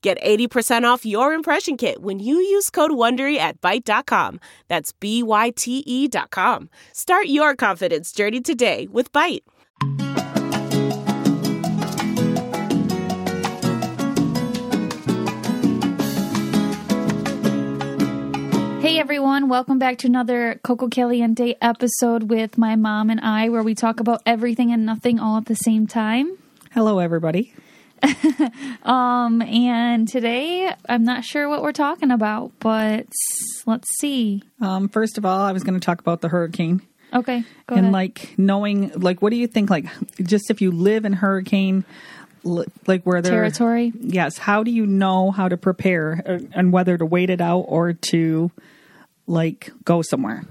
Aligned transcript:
Get 0.00 0.22
80% 0.22 0.84
off 0.84 1.04
your 1.04 1.32
impression 1.32 1.76
kit 1.76 2.00
when 2.00 2.20
you 2.20 2.36
use 2.36 2.70
code 2.70 2.92
WONDERY 2.92 3.36
at 3.36 3.60
Byte.com. 3.60 4.38
That's 4.68 4.92
B-Y-T-E 4.92 6.08
dot 6.08 6.30
com. 6.30 6.70
Start 6.92 7.26
your 7.26 7.56
confidence 7.56 8.12
journey 8.12 8.40
today 8.40 8.86
with 8.92 9.12
Byte. 9.12 9.40
Hey 18.80 19.00
everyone, 19.00 19.48
welcome 19.48 19.80
back 19.80 19.98
to 19.98 20.06
another 20.06 20.60
Coco 20.62 20.88
Caliente 20.88 21.54
episode 21.60 22.30
with 22.30 22.56
my 22.56 22.76
mom 22.76 23.10
and 23.10 23.20
I, 23.20 23.48
where 23.48 23.64
we 23.64 23.74
talk 23.74 23.98
about 23.98 24.22
everything 24.24 24.72
and 24.72 24.86
nothing 24.86 25.18
all 25.18 25.36
at 25.36 25.46
the 25.46 25.56
same 25.56 25.88
time. 25.88 26.38
Hello, 26.70 27.00
everybody. 27.00 27.52
Um, 28.82 29.42
and 29.42 30.08
today 30.08 30.72
I'm 30.88 31.04
not 31.04 31.24
sure 31.24 31.48
what 31.48 31.62
we're 31.62 31.72
talking 31.72 32.10
about, 32.10 32.52
but 32.60 33.06
let's 33.66 33.86
see. 33.98 34.42
Um, 34.60 34.88
first 34.88 35.18
of 35.18 35.26
all, 35.26 35.40
I 35.40 35.52
was 35.52 35.62
going 35.62 35.78
to 35.78 35.84
talk 35.84 36.00
about 36.00 36.20
the 36.22 36.28
hurricane 36.28 36.80
Okay, 37.12 37.42
go 37.66 37.74
and 37.74 37.86
ahead. 37.86 37.92
like 37.92 38.34
knowing, 38.38 38.90
like, 38.90 39.22
what 39.22 39.30
do 39.30 39.36
you 39.36 39.46
think? 39.46 39.70
Like, 39.70 39.86
just 40.22 40.50
if 40.50 40.60
you 40.60 40.70
live 40.70 41.04
in 41.04 41.14
hurricane, 41.14 41.84
like 42.44 43.02
where 43.04 43.22
there 43.22 43.32
Territory? 43.32 43.92
Yes. 43.98 44.38
How 44.38 44.62
do 44.62 44.70
you 44.70 44.86
know 44.86 45.30
how 45.30 45.48
to 45.48 45.56
prepare 45.56 46.22
uh, 46.26 46.38
and 46.52 46.72
whether 46.72 46.96
to 46.96 47.06
wait 47.06 47.30
it 47.30 47.40
out 47.40 47.60
or 47.60 47.92
to 47.92 48.50
like 49.28 49.70
go 49.84 50.02
somewhere? 50.02 50.42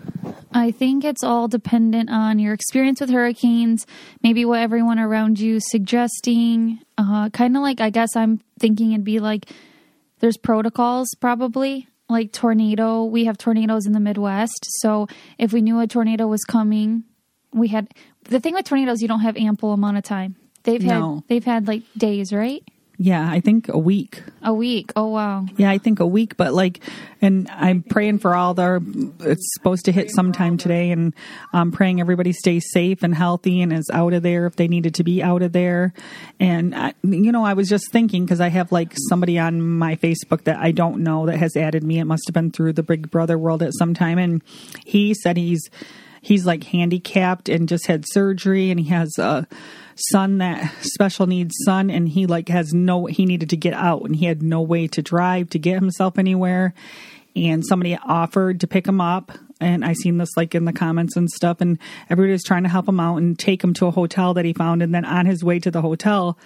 I 0.54 0.72
think 0.72 1.04
it's 1.04 1.24
all 1.24 1.48
dependent 1.48 2.10
on 2.10 2.40
your 2.40 2.54
experience 2.54 3.02
with 3.02 3.10
hurricanes, 3.10 3.86
maybe 4.24 4.46
what 4.46 4.60
everyone 4.62 5.00
around 5.00 5.40
you 5.40 5.58
is 5.58 5.70
suggesting. 5.70 6.80
Uh, 6.98 7.30
kind 7.30 7.56
of 7.58 7.62
like, 7.64 7.82
I 7.82 7.90
guess 7.90 8.16
I'm 8.16 8.40
thinking 8.60 8.94
it'd 8.94 9.04
be 9.04 9.20
like 9.20 9.50
there's 10.20 10.38
protocols 10.38 11.08
probably. 11.20 11.88
Like 12.10 12.32
tornado, 12.32 13.04
we 13.04 13.26
have 13.26 13.38
tornadoes 13.38 13.86
in 13.86 13.92
the 13.92 14.00
Midwest. 14.00 14.66
So 14.80 15.08
if 15.38 15.52
we 15.52 15.62
knew 15.62 15.82
a 15.82 15.88
tornado 15.88 16.26
was 16.28 16.44
coming, 16.46 17.04
we 17.52 17.68
had 17.68 17.90
the 18.24 18.40
thing 18.40 18.54
with 18.54 18.66
tornadoes, 18.66 19.02
you 19.02 19.10
don't 19.10 19.20
have 19.20 19.36
ample 19.36 19.74
amount 19.74 19.98
of 19.98 20.04
time. 20.04 20.38
They've 20.64 20.82
had 20.82 21.00
No. 21.00 21.24
they've 21.28 21.44
had 21.44 21.68
like 21.68 21.84
days, 21.98 22.32
right? 22.32 22.64
Yeah, 23.00 23.30
I 23.30 23.42
think 23.42 23.70
a 23.70 23.78
week. 23.78 24.24
A 24.42 24.52
week. 24.52 24.92
Oh 24.96 25.10
wow. 25.10 25.46
Yeah, 25.56 25.70
I 25.70 25.78
think 25.78 26.00
a 26.00 26.08
week, 26.08 26.36
but 26.36 26.54
like, 26.54 26.80
and 27.22 27.48
I'm 27.52 27.84
praying 27.84 28.20
for 28.20 28.36
all 28.36 28.56
the. 28.56 29.14
It's 29.20 29.54
supposed 29.54 29.86
to 29.86 29.92
hit 29.92 30.10
sometime 30.10 30.58
today, 30.58 30.90
and 30.90 31.14
I'm 31.54 31.72
praying 31.72 32.00
everybody 32.00 32.34
stays 32.34 32.72
safe 32.72 33.04
and 33.04 33.14
healthy 33.14 33.62
and 33.62 33.72
is 33.72 33.88
out 33.94 34.14
of 34.14 34.24
there 34.24 34.48
if 34.48 34.56
they 34.56 34.68
needed 34.68 34.96
to 34.96 35.04
be 35.04 35.22
out 35.22 35.44
of 35.44 35.52
there. 35.52 35.94
And 36.40 36.74
I, 36.74 36.96
you 37.04 37.32
know, 37.32 37.46
I 37.46 37.54
was 37.54 37.70
just 37.70 37.92
thinking 37.92 38.26
because 38.26 38.42
I 38.42 38.50
have 38.50 38.72
like 38.72 38.94
somebody 39.10 39.38
on 39.38 39.62
my 39.62 39.96
Facebook 39.96 40.46
that 40.46 40.58
I 40.58 40.72
don't 40.72 41.04
know 41.04 41.28
that 41.28 41.38
has 41.38 41.56
added 41.56 41.84
me. 41.84 42.00
It 42.00 42.06
must 42.06 42.24
have 42.28 42.34
been 42.34 42.50
through 42.50 42.74
the 42.74 42.84
Big 42.84 43.12
Brother 43.12 43.38
world 43.38 43.62
at 43.62 43.76
some 43.78 43.94
time, 43.94 44.18
and 44.18 44.42
he 44.86 45.14
said 45.14 45.38
he's 45.38 45.70
he's 46.22 46.48
like 46.48 46.64
handicapped 46.64 47.48
and 47.48 47.70
just 47.70 47.86
had 47.86 48.06
surgery, 48.08 48.72
and 48.72 48.80
he 48.80 48.90
has 48.90 49.20
a 49.20 49.48
son 50.10 50.38
that 50.40 50.74
special 50.82 51.28
needs 51.28 51.56
son 51.66 51.90
and 51.90 52.10
he 52.10 52.26
like 52.26 52.50
has 52.50 52.74
no 52.74 53.06
he 53.06 53.26
needed 53.26 53.50
to 53.50 53.58
get 53.58 53.74
out 53.74 54.04
and 54.04 54.16
he 54.16 54.26
had 54.26 54.42
no 54.42 54.62
way 54.62 54.88
to 54.88 55.02
drive 55.02 55.50
to 55.52 55.60
get 55.60 55.76
himself 55.76 56.18
anywhere. 56.18 56.74
And 57.36 57.64
somebody 57.66 57.98
offered 58.04 58.62
to 58.62 58.68
pick 58.68 58.88
him 58.88 59.00
up 59.00 59.32
and 59.60 59.84
i 59.84 59.94
seen 59.94 60.18
this 60.18 60.30
like 60.38 60.54
in 60.54 60.66
the 60.66 60.74
comments 60.74 61.16
and 61.16 61.30
stuff 61.30 61.62
and 61.62 61.80
everybody 62.10 62.32
was 62.32 62.44
trying 62.44 62.64
to 62.64 62.70
help 62.70 62.88
him 62.88 63.00
out 63.00 63.18
and 63.18 63.38
take 63.38 63.64
him 63.64 63.74
to 63.74 63.88
a 63.88 63.92
hotel 63.92 64.36
that 64.36 64.46
he 64.46 64.54
found 64.54 64.84
and 64.84 64.94
then 64.94 65.04
on 65.04 65.26
his 65.26 65.44
way 65.44 65.60
to 65.60 65.72
the 65.72 65.82
hotel 65.82 66.38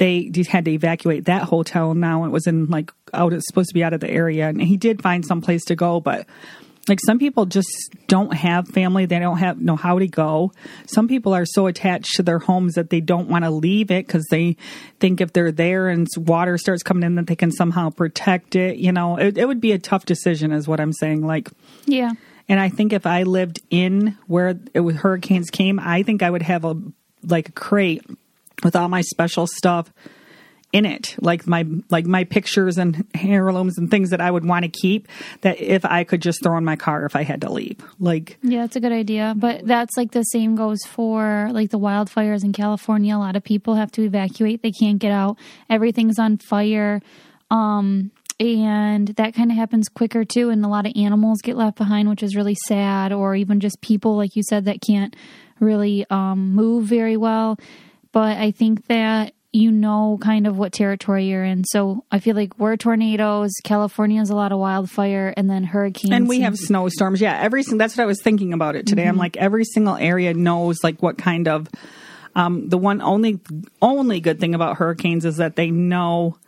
they 0.00 0.32
had 0.48 0.64
to 0.64 0.70
evacuate 0.70 1.26
that 1.26 1.42
hotel. 1.42 1.92
Now 1.92 2.24
it 2.24 2.30
was 2.30 2.46
in 2.46 2.66
like 2.66 2.90
out 3.12 3.34
it's 3.34 3.46
supposed 3.46 3.68
to 3.68 3.74
be 3.74 3.84
out 3.84 3.92
of 3.92 4.00
the 4.00 4.10
area 4.10 4.48
and 4.48 4.60
he 4.60 4.78
did 4.78 5.02
find 5.02 5.26
some 5.26 5.42
place 5.42 5.62
to 5.66 5.76
go 5.76 6.00
but 6.00 6.26
like 6.90 7.00
some 7.00 7.18
people 7.18 7.46
just 7.46 7.70
don't 8.08 8.34
have 8.34 8.68
family. 8.68 9.06
They 9.06 9.18
don't 9.18 9.38
have 9.38 9.60
know 9.60 9.76
how 9.76 9.98
to 9.98 10.06
go. 10.06 10.52
Some 10.86 11.08
people 11.08 11.32
are 11.32 11.46
so 11.46 11.66
attached 11.68 12.16
to 12.16 12.22
their 12.22 12.38
homes 12.40 12.74
that 12.74 12.90
they 12.90 13.00
don't 13.00 13.28
want 13.28 13.44
to 13.44 13.50
leave 13.50 13.90
it 13.90 14.06
because 14.06 14.26
they 14.30 14.56
think 14.98 15.20
if 15.22 15.32
they're 15.32 15.52
there 15.52 15.88
and 15.88 16.06
water 16.18 16.58
starts 16.58 16.82
coming 16.82 17.04
in 17.04 17.14
that 17.14 17.26
they 17.28 17.36
can 17.36 17.50
somehow 17.52 17.88
protect 17.90 18.56
it 18.56 18.76
you 18.76 18.92
know? 18.92 19.16
It, 19.16 19.38
it 19.38 19.46
would 19.46 19.60
be 19.60 19.72
a 19.72 19.78
tough 19.78 20.04
decision 20.04 20.52
is 20.52 20.66
what 20.68 20.80
i'm 20.80 20.92
saying 20.92 21.26
like 21.26 21.48
Yeah. 21.86 22.12
and 22.48 22.58
I 22.60 22.68
think 22.68 22.92
if 22.92 23.06
I 23.06 23.22
lived 23.22 23.60
in 23.70 24.18
where 24.26 24.58
it 24.74 24.80
was 24.80 24.96
hurricanes 24.96 25.50
came, 25.50 25.78
I 25.78 26.02
think 26.02 26.22
I 26.22 26.30
would 26.30 26.42
have 26.42 26.64
a 26.64 26.76
like 27.22 27.48
a 27.48 27.52
crate 27.52 28.04
with 28.64 28.74
all 28.74 28.88
my 28.88 29.02
special 29.02 29.46
stuff 29.46 29.92
in 30.72 30.86
it, 30.86 31.16
like 31.20 31.46
my 31.46 31.66
like 31.88 32.06
my 32.06 32.24
pictures 32.24 32.78
and 32.78 33.06
heirlooms 33.14 33.76
and 33.76 33.90
things 33.90 34.10
that 34.10 34.20
I 34.20 34.30
would 34.30 34.44
want 34.44 34.64
to 34.64 34.68
keep. 34.68 35.08
That 35.40 35.60
if 35.60 35.84
I 35.84 36.04
could 36.04 36.22
just 36.22 36.42
throw 36.42 36.56
in 36.56 36.64
my 36.64 36.76
car 36.76 37.04
if 37.04 37.16
I 37.16 37.22
had 37.22 37.40
to 37.42 37.50
leave, 37.50 37.78
like 37.98 38.38
Yeah, 38.42 38.62
that's 38.62 38.76
a 38.76 38.80
good 38.80 38.92
idea. 38.92 39.34
But 39.36 39.66
that's 39.66 39.96
like 39.96 40.12
the 40.12 40.22
same 40.22 40.54
goes 40.54 40.78
for 40.86 41.48
like 41.52 41.70
the 41.70 41.78
wildfires 41.78 42.44
in 42.44 42.52
California. 42.52 43.16
A 43.16 43.18
lot 43.18 43.36
of 43.36 43.42
people 43.42 43.74
have 43.74 43.90
to 43.92 44.02
evacuate. 44.02 44.62
They 44.62 44.72
can't 44.72 44.98
get 44.98 45.12
out. 45.12 45.38
Everything's 45.68 46.18
on 46.18 46.38
fire. 46.38 47.00
Um 47.50 48.12
and 48.38 49.08
that 49.08 49.34
kind 49.34 49.50
of 49.50 49.56
happens 49.56 49.88
quicker 49.88 50.24
too 50.24 50.48
and 50.48 50.64
a 50.64 50.68
lot 50.68 50.86
of 50.86 50.92
animals 50.96 51.42
get 51.42 51.56
left 51.56 51.76
behind 51.76 52.08
which 52.08 52.22
is 52.22 52.34
really 52.34 52.56
sad 52.66 53.12
or 53.12 53.34
even 53.34 53.60
just 53.60 53.82
people 53.82 54.16
like 54.16 54.34
you 54.34 54.42
said 54.48 54.64
that 54.64 54.80
can't 54.80 55.14
really 55.58 56.06
um 56.10 56.54
move 56.54 56.84
very 56.84 57.16
well. 57.16 57.58
But 58.12 58.38
I 58.38 58.50
think 58.50 58.86
that 58.86 59.34
you 59.52 59.72
know 59.72 60.18
kind 60.20 60.46
of 60.46 60.56
what 60.58 60.72
territory 60.72 61.26
you're 61.26 61.44
in. 61.44 61.64
So 61.64 62.04
I 62.10 62.20
feel 62.20 62.36
like 62.36 62.58
we're 62.58 62.76
tornadoes, 62.76 63.50
California 63.64 64.18
has 64.18 64.30
a 64.30 64.36
lot 64.36 64.52
of 64.52 64.58
wildfire 64.58 65.34
and 65.36 65.50
then 65.50 65.64
hurricanes. 65.64 66.12
and 66.12 66.28
we 66.28 66.40
have 66.40 66.56
snowstorms. 66.56 67.20
Yeah, 67.20 67.36
every 67.38 67.62
single. 67.62 67.78
That's 67.78 67.96
what 67.96 68.04
I 68.04 68.06
was 68.06 68.22
thinking 68.22 68.52
about 68.52 68.76
it 68.76 68.86
today. 68.86 69.06
I'm 69.06 69.16
like 69.16 69.36
every 69.36 69.64
single 69.64 69.96
area 69.96 70.34
knows 70.34 70.78
like 70.82 71.02
what 71.02 71.18
kind 71.18 71.48
of. 71.48 71.68
Um, 72.36 72.68
the 72.68 72.78
one 72.78 73.02
only 73.02 73.40
only 73.82 74.20
good 74.20 74.38
thing 74.38 74.54
about 74.54 74.76
hurricanes 74.76 75.24
is 75.24 75.38
that 75.38 75.56
they 75.56 75.72
know 75.72 76.38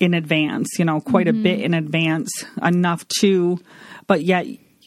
in 0.00 0.12
advance. 0.12 0.70
You 0.78 0.84
know, 0.84 1.00
quite 1.00 1.28
a 1.28 1.32
bit 1.32 1.60
in 1.60 1.72
advance, 1.72 2.44
enough 2.60 3.06
to, 3.20 3.60
but 4.06 4.22
yet. 4.24 4.46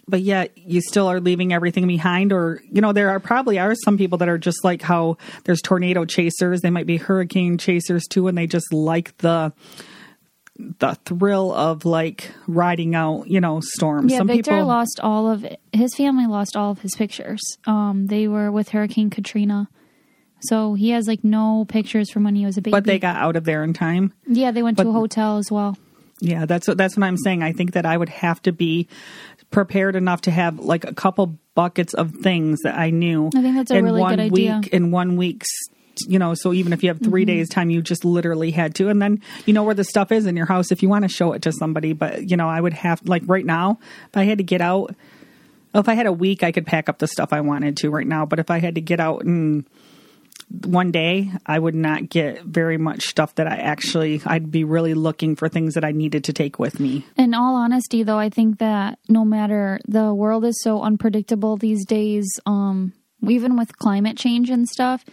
But 0.10 0.22
yet, 0.22 0.58
you 0.58 0.82
still 0.82 1.08
are 1.08 1.20
leaving 1.20 1.54
everything 1.54 1.86
behind, 1.88 2.34
or 2.34 2.62
you 2.72 2.82
know, 2.82 2.92
there 2.94 3.10
are 3.10 3.20
probably 3.20 3.60
are 3.60 3.76
some 3.76 3.98
people 3.98 4.18
that 4.18 4.30
are 4.30 4.38
just 4.38 4.64
like 4.64 4.82
how 4.82 5.18
there's 5.44 5.62
tornado 5.62 6.06
chasers. 6.06 6.62
They 6.62 6.70
might 6.70 6.88
be 6.88 6.98
hurricane 6.98 7.58
chasers 7.58 8.08
too, 8.08 8.28
and 8.28 8.38
they 8.38 8.48
just 8.48 8.74
like 8.74 9.16
the 9.18 9.54
the 10.80 10.96
thrill 11.06 11.54
of 11.54 11.86
like 11.86 12.32
riding 12.48 12.94
out, 12.96 13.28
you 13.30 13.40
know, 13.40 13.62
storms. 13.64 14.12
Yeah, 14.12 14.18
Some 14.18 14.28
Victor 14.28 14.52
people 14.52 14.66
lost 14.66 15.00
all 15.02 15.30
of 15.32 15.46
his 15.72 15.96
family 15.96 16.28
lost 16.28 16.58
all 16.58 16.72
of 16.72 16.82
his 16.82 16.96
pictures. 16.96 17.40
Um, 17.66 18.08
they 18.08 18.28
were 18.28 18.52
with 18.52 18.70
Hurricane 18.70 19.10
Katrina, 19.10 19.70
so 20.42 20.74
he 20.74 20.90
has 20.90 21.08
like 21.08 21.24
no 21.24 21.66
pictures 21.68 22.12
from 22.12 22.24
when 22.24 22.36
he 22.36 22.46
was 22.46 22.58
a 22.58 22.62
baby. 22.62 22.72
but 22.72 22.84
they 22.84 23.00
got 23.00 23.16
out 23.16 23.36
of 23.36 23.46
there 23.46 23.64
in 23.64 23.74
time. 23.74 24.14
yeah, 24.28 24.52
they 24.52 24.64
went 24.64 24.78
to 24.80 24.90
a 24.90 24.92
hotel 24.92 25.38
as 25.38 25.50
well. 25.52 25.78
Yeah, 26.22 26.46
that's 26.46 26.68
what 26.68 26.78
that's 26.78 26.98
what 26.98 27.06
I'm 27.06 27.16
saying. 27.16 27.42
I 27.44 27.54
think 27.54 27.72
that 27.74 27.86
I 27.86 27.96
would 27.96 28.10
have 28.10 28.42
to 28.42 28.52
be 28.52 28.90
prepared 29.52 29.96
enough 29.96 30.22
to 30.22 30.32
have 30.32 30.60
like 30.60 30.84
a 30.86 30.94
couple 30.94 31.38
buckets 31.56 31.94
of 31.94 32.12
things 32.12 32.60
that 32.64 32.78
I 32.78 32.90
knew. 32.90 33.28
I 33.36 33.42
think 33.42 33.56
that's 33.56 33.72
a 33.72 33.76
in 33.76 33.86
really 33.86 34.02
one 34.02 34.12
good 34.16 34.32
idea. 34.32 34.58
week 34.58 34.68
in 34.74 34.92
one 34.92 35.18
week's 35.18 35.50
you 36.08 36.20
know, 36.20 36.34
so 36.34 36.54
even 36.54 36.74
if 36.74 36.84
you 36.84 36.90
have 36.90 37.00
3 37.00 37.10
mm-hmm. 37.24 37.28
days 37.28 37.50
time, 37.50 37.70
you 37.70 37.82
just 37.82 38.06
literally 38.06 38.52
had 38.52 38.76
to. 38.76 38.90
And 38.90 39.02
then 39.02 39.22
you 39.46 39.54
know 39.54 39.64
where 39.64 39.76
the 39.76 39.84
stuff 39.84 40.12
is 40.12 40.26
in 40.26 40.38
your 40.38 40.46
house 40.46 40.72
if 40.72 40.82
you 40.82 40.90
want 40.90 41.04
to 41.04 41.10
show 41.10 41.34
it 41.34 41.42
to 41.44 41.52
somebody. 41.52 41.94
But, 41.94 42.30
you 42.30 42.38
know, 42.38 42.48
I 42.48 42.62
would 42.62 42.74
have, 42.74 43.02
like 43.08 43.24
right 43.26 43.46
now, 43.46 43.80
if 44.08 44.16
I 44.16 44.24
had 44.24 44.38
to 44.38 44.44
get 44.44 44.62
out, 44.62 44.96
if 45.74 45.90
I 45.90 45.94
had 45.94 46.06
a 46.06 46.14
week, 46.14 46.44
I 46.44 46.52
could 46.52 46.66
pack 46.66 46.90
up 46.90 47.00
the 47.00 47.08
stuff 47.08 47.34
I 47.34 47.42
wanted 47.42 47.78
to 47.78 47.90
right 47.90 48.08
now. 48.08 48.26
But 48.26 48.40
if 48.40 48.50
I 48.50 48.60
had 48.60 48.76
to 48.76 48.82
get 48.82 49.00
out 49.00 49.24
and 49.24 49.66
one 50.50 50.92
day, 50.92 51.32
I 51.46 51.60
would 51.60 51.76
not 51.76 52.10
get 52.10 52.44
very 52.44 52.78
much 52.78 53.04
stuff 53.04 53.36
that 53.36 53.48
I 53.48 53.58
actually, 53.58 54.22
I'd 54.26 54.52
be 54.52 54.64
really 54.64 54.94
looking 54.94 55.36
for 55.36 55.48
things 55.48 55.76
that 55.76 55.86
I 55.86 55.92
needed 55.92 56.24
to 56.26 56.34
take 56.34 56.58
with 56.58 56.80
me. 56.80 57.06
In 57.18 57.34
all 57.34 57.56
honesty, 57.56 58.04
though, 58.04 58.18
I 58.18 58.30
think 58.30 58.58
that 58.60 58.98
no 59.08 59.24
matter 59.24 59.80
the 59.88 60.14
world 60.14 60.46
is 60.46 60.60
so 60.64 60.82
unpredictable 60.82 61.58
these 61.58 61.86
days, 61.86 62.28
um, 62.46 62.94
even 63.28 63.58
with 63.58 63.78
climate 63.78 64.18
change 64.18 64.50
and 64.50 64.68
stuff, 64.68 65.06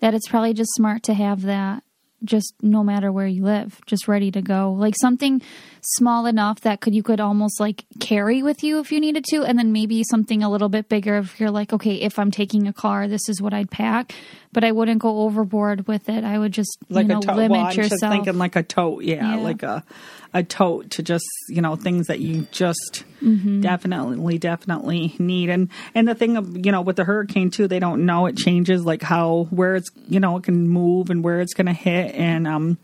that 0.00 0.14
it's 0.14 0.28
probably 0.28 0.54
just 0.54 0.70
smart 0.74 1.02
to 1.04 1.14
have 1.14 1.42
that 1.42 1.82
just 2.24 2.54
no 2.62 2.82
matter 2.82 3.12
where 3.12 3.26
you 3.26 3.44
live, 3.44 3.80
just 3.86 4.08
ready 4.08 4.30
to 4.30 4.40
go. 4.40 4.72
Like 4.72 4.94
something 4.98 5.42
small 5.86 6.26
enough 6.26 6.60
that 6.62 6.80
could 6.80 6.94
you 6.94 7.02
could 7.02 7.20
almost 7.20 7.60
like 7.60 7.84
carry 8.00 8.42
with 8.42 8.62
you 8.64 8.78
if 8.80 8.90
you 8.92 9.00
needed 9.00 9.24
to, 9.30 9.42
and 9.44 9.58
then 9.58 9.72
maybe 9.72 10.02
something 10.04 10.42
a 10.42 10.50
little 10.50 10.68
bit 10.68 10.88
bigger 10.88 11.16
if 11.18 11.38
you're 11.38 11.50
like, 11.50 11.72
okay, 11.72 11.94
if 11.96 12.18
I'm 12.18 12.30
taking 12.30 12.66
a 12.66 12.72
car, 12.72 13.06
this 13.08 13.28
is 13.28 13.40
what 13.42 13.52
I'd 13.54 13.70
pack. 13.70 14.14
But 14.52 14.62
I 14.64 14.70
wouldn't 14.72 15.00
go 15.00 15.20
overboard 15.22 15.86
with 15.88 16.08
it. 16.08 16.22
I 16.24 16.38
would 16.38 16.52
just 16.52 16.78
Like 16.88 17.04
you 17.04 17.08
know 17.14 17.18
a 17.18 17.22
tote. 17.22 17.36
limit 17.36 17.50
Well, 17.50 17.60
I'm 17.66 17.76
yourself. 17.76 18.00
just 18.00 18.12
thinking 18.12 18.38
like 18.38 18.56
a 18.56 18.62
tote. 18.62 19.02
Yeah, 19.04 19.36
Yeah. 19.36 19.42
like 19.42 19.62
a 19.62 19.84
a 20.32 20.42
tote 20.42 20.90
to 20.90 21.02
just 21.02 21.24
you 21.48 21.60
know 21.62 21.76
things 21.76 22.06
that 22.08 22.20
you 22.20 22.46
just 22.52 23.04
Mm-hmm. 23.22 23.60
definitely 23.62 24.38
definitely 24.38 25.14
need. 25.18 25.48
And 25.50 25.70
and 25.94 26.06
the 26.06 26.14
thing 26.14 26.36
of 26.36 26.64
you 26.64 26.70
know 26.72 26.82
with 26.82 26.96
the 26.96 27.04
hurricane 27.04 27.50
too, 27.50 27.66
they 27.68 27.78
don't 27.78 28.04
know 28.06 28.26
it 28.26 28.36
changes 28.36 28.84
like 28.84 29.02
how 29.02 29.48
where 29.50 29.76
it's 29.76 29.88
you 30.08 30.20
know 30.20 30.36
it 30.36 30.44
can 30.44 30.68
move 30.68 31.10
and 31.10 31.24
where 31.24 31.40
it's 31.40 31.54
going 31.54 31.66
to 31.66 31.72
hit 31.72 32.14
and 32.14 32.46
um. 32.46 32.78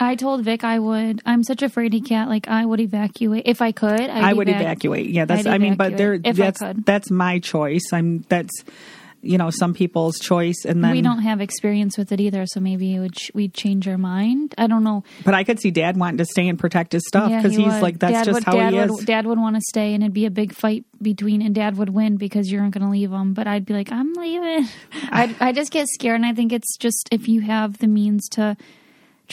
I 0.00 0.14
told 0.16 0.44
Vic 0.44 0.64
I 0.64 0.78
would. 0.78 1.20
I'm 1.26 1.42
such 1.42 1.62
a 1.62 1.68
fraidy 1.68 2.06
cat. 2.06 2.28
Like 2.28 2.48
I 2.48 2.64
would 2.64 2.80
evacuate 2.80 3.42
if 3.46 3.62
I 3.62 3.72
could. 3.72 4.00
I'd 4.00 4.10
I 4.10 4.32
would 4.32 4.48
evac- 4.48 4.60
evacuate. 4.60 5.06
Yeah, 5.10 5.24
that's. 5.24 5.46
I'd 5.46 5.54
I 5.54 5.58
mean, 5.58 5.76
but 5.76 5.96
there. 5.96 6.18
I 6.24 6.32
That's 6.32 6.60
that's 6.84 7.10
my 7.10 7.38
choice. 7.38 7.82
I'm. 7.92 8.20
That's 8.28 8.52
you 9.24 9.38
know 9.38 9.50
some 9.50 9.72
people's 9.72 10.18
choice, 10.18 10.64
and 10.64 10.82
then 10.82 10.90
we 10.90 11.00
don't 11.00 11.20
have 11.20 11.40
experience 11.40 11.96
with 11.96 12.10
it 12.10 12.20
either, 12.20 12.44
so 12.44 12.58
maybe 12.58 12.98
would 12.98 13.12
ch- 13.14 13.30
we'd 13.34 13.54
change 13.54 13.86
our 13.86 13.96
mind. 13.96 14.52
I 14.58 14.66
don't 14.66 14.82
know. 14.82 15.04
But 15.24 15.34
I 15.34 15.44
could 15.44 15.60
see 15.60 15.70
Dad 15.70 15.96
wanting 15.96 16.18
to 16.18 16.24
stay 16.24 16.48
and 16.48 16.58
protect 16.58 16.92
his 16.92 17.04
stuff 17.06 17.30
Yeah, 17.30 17.36
because 17.40 17.56
he 17.56 17.62
he's 17.62 17.72
would. 17.74 17.82
like 17.82 18.00
that's 18.00 18.12
Dad 18.12 18.24
just 18.24 18.34
would, 18.34 18.44
how 18.44 18.52
Dad 18.54 18.72
he 18.72 18.80
would, 18.80 18.90
is. 18.98 19.04
Dad 19.04 19.26
would 19.26 19.38
want 19.38 19.54
to 19.54 19.62
stay, 19.68 19.94
and 19.94 20.02
it'd 20.02 20.12
be 20.12 20.26
a 20.26 20.30
big 20.30 20.52
fight 20.52 20.84
between, 21.00 21.40
and 21.40 21.54
Dad 21.54 21.76
would 21.76 21.90
win 21.90 22.16
because 22.16 22.50
you 22.50 22.58
aren't 22.58 22.74
going 22.74 22.84
to 22.84 22.90
leave 22.90 23.12
him. 23.12 23.32
But 23.32 23.46
I'd 23.46 23.64
be 23.64 23.74
like, 23.74 23.92
I'm 23.92 24.12
leaving. 24.14 24.66
I 25.12 25.32
I 25.38 25.52
just 25.52 25.70
get 25.70 25.86
scared, 25.86 26.16
and 26.16 26.26
I 26.26 26.32
think 26.34 26.52
it's 26.52 26.76
just 26.76 27.08
if 27.12 27.28
you 27.28 27.42
have 27.42 27.78
the 27.78 27.86
means 27.86 28.28
to 28.30 28.56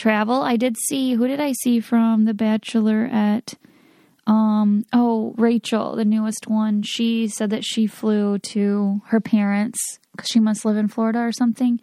travel. 0.00 0.42
I 0.42 0.56
did 0.56 0.76
see 0.88 1.14
who 1.14 1.28
did 1.28 1.40
I 1.40 1.52
see 1.52 1.78
from 1.80 2.24
The 2.24 2.34
Bachelor 2.34 3.04
at. 3.12 3.54
Um. 4.26 4.84
Oh, 4.92 5.34
Rachel, 5.36 5.96
the 5.96 6.04
newest 6.04 6.46
one. 6.46 6.82
She 6.82 7.26
said 7.28 7.50
that 7.50 7.64
she 7.64 7.86
flew 7.86 8.38
to 8.52 9.00
her 9.06 9.20
parents 9.20 9.78
because 10.12 10.28
she 10.28 10.40
must 10.40 10.64
live 10.64 10.76
in 10.76 10.88
Florida 10.88 11.18
or 11.20 11.32
something, 11.32 11.80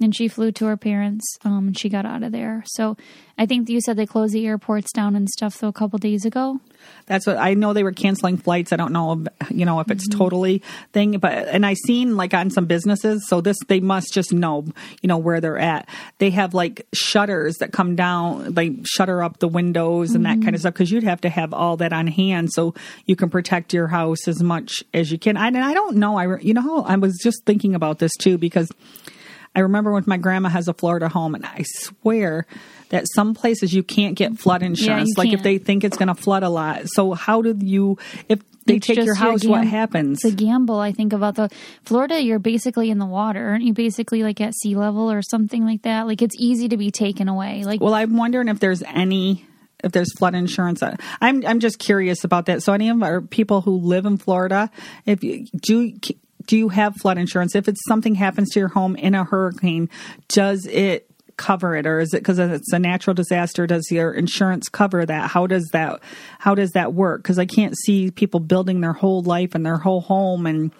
and 0.00 0.14
she 0.14 0.28
flew 0.28 0.52
to 0.52 0.66
her 0.66 0.76
parents. 0.76 1.24
Um, 1.44 1.68
and 1.68 1.78
she 1.78 1.88
got 1.88 2.06
out 2.06 2.22
of 2.22 2.32
there. 2.32 2.62
So 2.66 2.96
I 3.36 3.46
think 3.46 3.68
you 3.68 3.80
said 3.80 3.96
they 3.96 4.06
closed 4.06 4.32
the 4.34 4.46
airports 4.46 4.92
down 4.92 5.14
and 5.16 5.28
stuff 5.28 5.58
though 5.58 5.68
a 5.68 5.72
couple 5.72 5.98
days 5.98 6.24
ago. 6.24 6.60
That's 7.06 7.26
what 7.26 7.36
I 7.36 7.54
know. 7.54 7.72
They 7.72 7.82
were 7.82 7.92
canceling 7.92 8.36
flights. 8.36 8.72
I 8.72 8.76
don't 8.76 8.92
know, 8.92 9.24
if, 9.40 9.50
you 9.50 9.64
know, 9.64 9.80
if 9.80 9.90
it's 9.90 10.08
Mm-hmm. 10.08 10.18
totally 10.18 10.62
thing, 10.92 11.18
but 11.18 11.48
and 11.48 11.66
I 11.66 11.74
seen 11.74 12.16
like 12.16 12.34
on 12.34 12.50
some 12.50 12.66
businesses. 12.66 13.26
So 13.28 13.40
this 13.40 13.56
they 13.68 13.80
must 13.80 14.12
just 14.14 14.32
know, 14.32 14.64
you 15.02 15.08
know, 15.08 15.18
where 15.18 15.40
they're 15.40 15.58
at. 15.58 15.88
They 16.18 16.30
have 16.30 16.54
like 16.54 16.86
shutters 16.94 17.56
that 17.56 17.72
come 17.72 17.96
down, 17.96 18.54
like 18.54 18.72
shutter 18.84 19.22
up 19.22 19.38
the 19.38 19.48
windows 19.48 20.14
and 20.14 20.24
Mm-hmm. 20.24 20.40
that 20.40 20.44
kind 20.44 20.54
of 20.54 20.60
stuff. 20.60 20.74
Because 20.74 20.90
you'd 20.90 21.02
have 21.04 21.20
to 21.22 21.28
have 21.28 21.52
all 21.52 21.76
that 21.78 21.92
on 21.92 22.06
hand 22.06 22.52
so 22.52 22.74
you 23.06 23.16
can 23.16 23.30
protect 23.30 23.72
your 23.74 23.88
house 23.88 24.26
as 24.28 24.42
much 24.42 24.82
as 24.94 25.10
you 25.10 25.18
can. 25.18 25.36
I, 25.36 25.48
and 25.48 25.58
I 25.58 25.74
don't 25.74 25.96
know. 25.96 26.16
I 26.16 26.38
you 26.38 26.54
know 26.54 26.82
I 26.84 26.96
was 26.96 27.18
just 27.22 27.44
thinking 27.44 27.74
about 27.74 27.98
this 27.98 28.12
too 28.16 28.38
because. 28.38 28.70
I 29.54 29.60
remember 29.60 29.92
when 29.92 30.04
my 30.06 30.16
grandma 30.16 30.48
has 30.48 30.68
a 30.68 30.74
Florida 30.74 31.08
home, 31.08 31.34
and 31.34 31.44
I 31.44 31.64
swear 31.66 32.46
that 32.90 33.04
some 33.14 33.34
places 33.34 33.72
you 33.72 33.82
can't 33.82 34.14
get 34.16 34.38
flood 34.38 34.62
insurance. 34.62 35.10
you 35.10 35.14
like 35.16 35.28
if 35.28 35.32
can't. 35.34 35.42
they 35.44 35.58
think 35.58 35.84
it's 35.84 35.96
going 35.96 36.08
to 36.08 36.14
flood 36.14 36.42
a 36.42 36.48
lot. 36.48 36.82
So 36.86 37.12
how 37.12 37.42
do 37.42 37.54
you, 37.60 37.98
if 38.28 38.40
they 38.64 38.76
It's 38.76 38.86
take 38.86 39.04
your 39.04 39.14
house, 39.14 39.44
what 39.44 39.62
gam- 39.62 39.66
happens? 39.66 40.18
It's 40.24 40.32
a 40.32 40.36
gamble. 40.36 40.78
I 40.78 40.92
think 40.92 41.12
about 41.12 41.34
the 41.34 41.50
Florida. 41.84 42.22
You're 42.22 42.38
basically 42.38 42.90
in 42.90 42.98
the 42.98 43.06
water, 43.06 43.46
aren't 43.48 43.64
you? 43.64 43.72
Basically, 43.72 44.22
like 44.22 44.40
at 44.40 44.54
sea 44.54 44.74
level 44.74 45.10
or 45.10 45.22
something 45.22 45.64
like 45.64 45.82
that. 45.82 46.06
Like 46.06 46.22
it's 46.22 46.36
easy 46.38 46.68
to 46.68 46.76
be 46.76 46.90
taken 46.90 47.28
away. 47.28 47.64
Like 47.64 47.80
Well, 47.80 47.94
I'm 47.94 48.16
wondering 48.16 48.48
if 48.48 48.60
there's 48.60 48.82
any 48.82 49.46
if 49.84 49.92
there's 49.92 50.12
flood 50.18 50.34
insurance. 50.34 50.82
Uh, 50.82 50.96
I'm 51.20 51.46
I'm 51.46 51.60
just 51.60 51.78
curious 51.78 52.24
about 52.24 52.46
that. 52.46 52.62
So 52.62 52.72
any 52.72 52.88
of 52.90 53.02
our 53.02 53.20
people 53.20 53.60
who 53.60 53.78
live 53.78 54.06
in 54.06 54.16
Florida, 54.18 54.70
if 55.06 55.22
you 55.24 55.46
do 55.60 55.92
do 56.48 56.56
you 56.56 56.70
have 56.70 56.96
flood 56.96 57.18
insurance? 57.18 57.54
If 57.54 57.68
it's 57.68 57.84
something 57.86 58.16
happens 58.16 58.50
to 58.50 58.58
your 58.58 58.70
home 58.70 58.96
in 58.96 59.14
a 59.14 59.22
hurricane, 59.22 59.88
does 60.26 60.66
it 60.66 61.08
cover 61.36 61.76
it 61.76 61.86
or 61.86 62.00
is 62.00 62.12
it 62.12 62.18
because 62.18 62.40
it's 62.40 62.72
a 62.72 62.80
natural 62.80 63.14
disaster 63.14 63.64
does 63.64 63.88
your 63.92 64.12
insurance 64.12 64.68
cover 64.68 65.06
that? 65.06 65.30
How 65.30 65.46
does 65.46 65.68
that 65.72 66.00
how 66.40 66.56
does 66.56 66.72
that 66.72 66.94
work? 66.94 67.22
Because 67.22 67.38
i 67.38 67.46
can't 67.46 67.78
see 67.78 68.10
people 68.10 68.40
building 68.40 68.80
their 68.80 68.92
whole 68.92 69.22
life 69.22 69.54
and 69.54 69.64
their 69.64 69.76
whole 69.76 70.00
home 70.00 70.46
and 70.46 70.72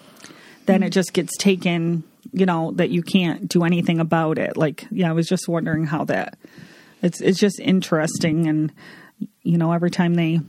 then 0.67 0.83
it 0.83 0.91
just 0.91 1.13
gets 1.13 1.37
taken 1.37 2.03
you 2.33 2.45
know 2.45 2.73
that 2.73 2.91
you 2.91 3.03
can't 3.03 3.49
do 3.49 3.63
anything 3.63 4.01
about 4.01 4.37
it. 4.37 4.57
Like 4.57 4.85
yeah 4.91 5.11
i 5.11 5.13
was 5.13 5.29
just 5.29 5.49
wondering 5.49 5.85
how 5.85 6.05
that 6.07 6.37
it's 7.03 7.21
it's 7.21 7.39
just 7.39 7.61
interesting 7.61 8.49
and 8.49 8.73
you 9.45 9.59
know 9.59 9.71
every 9.71 9.93
time 9.93 10.15
they 10.15 10.41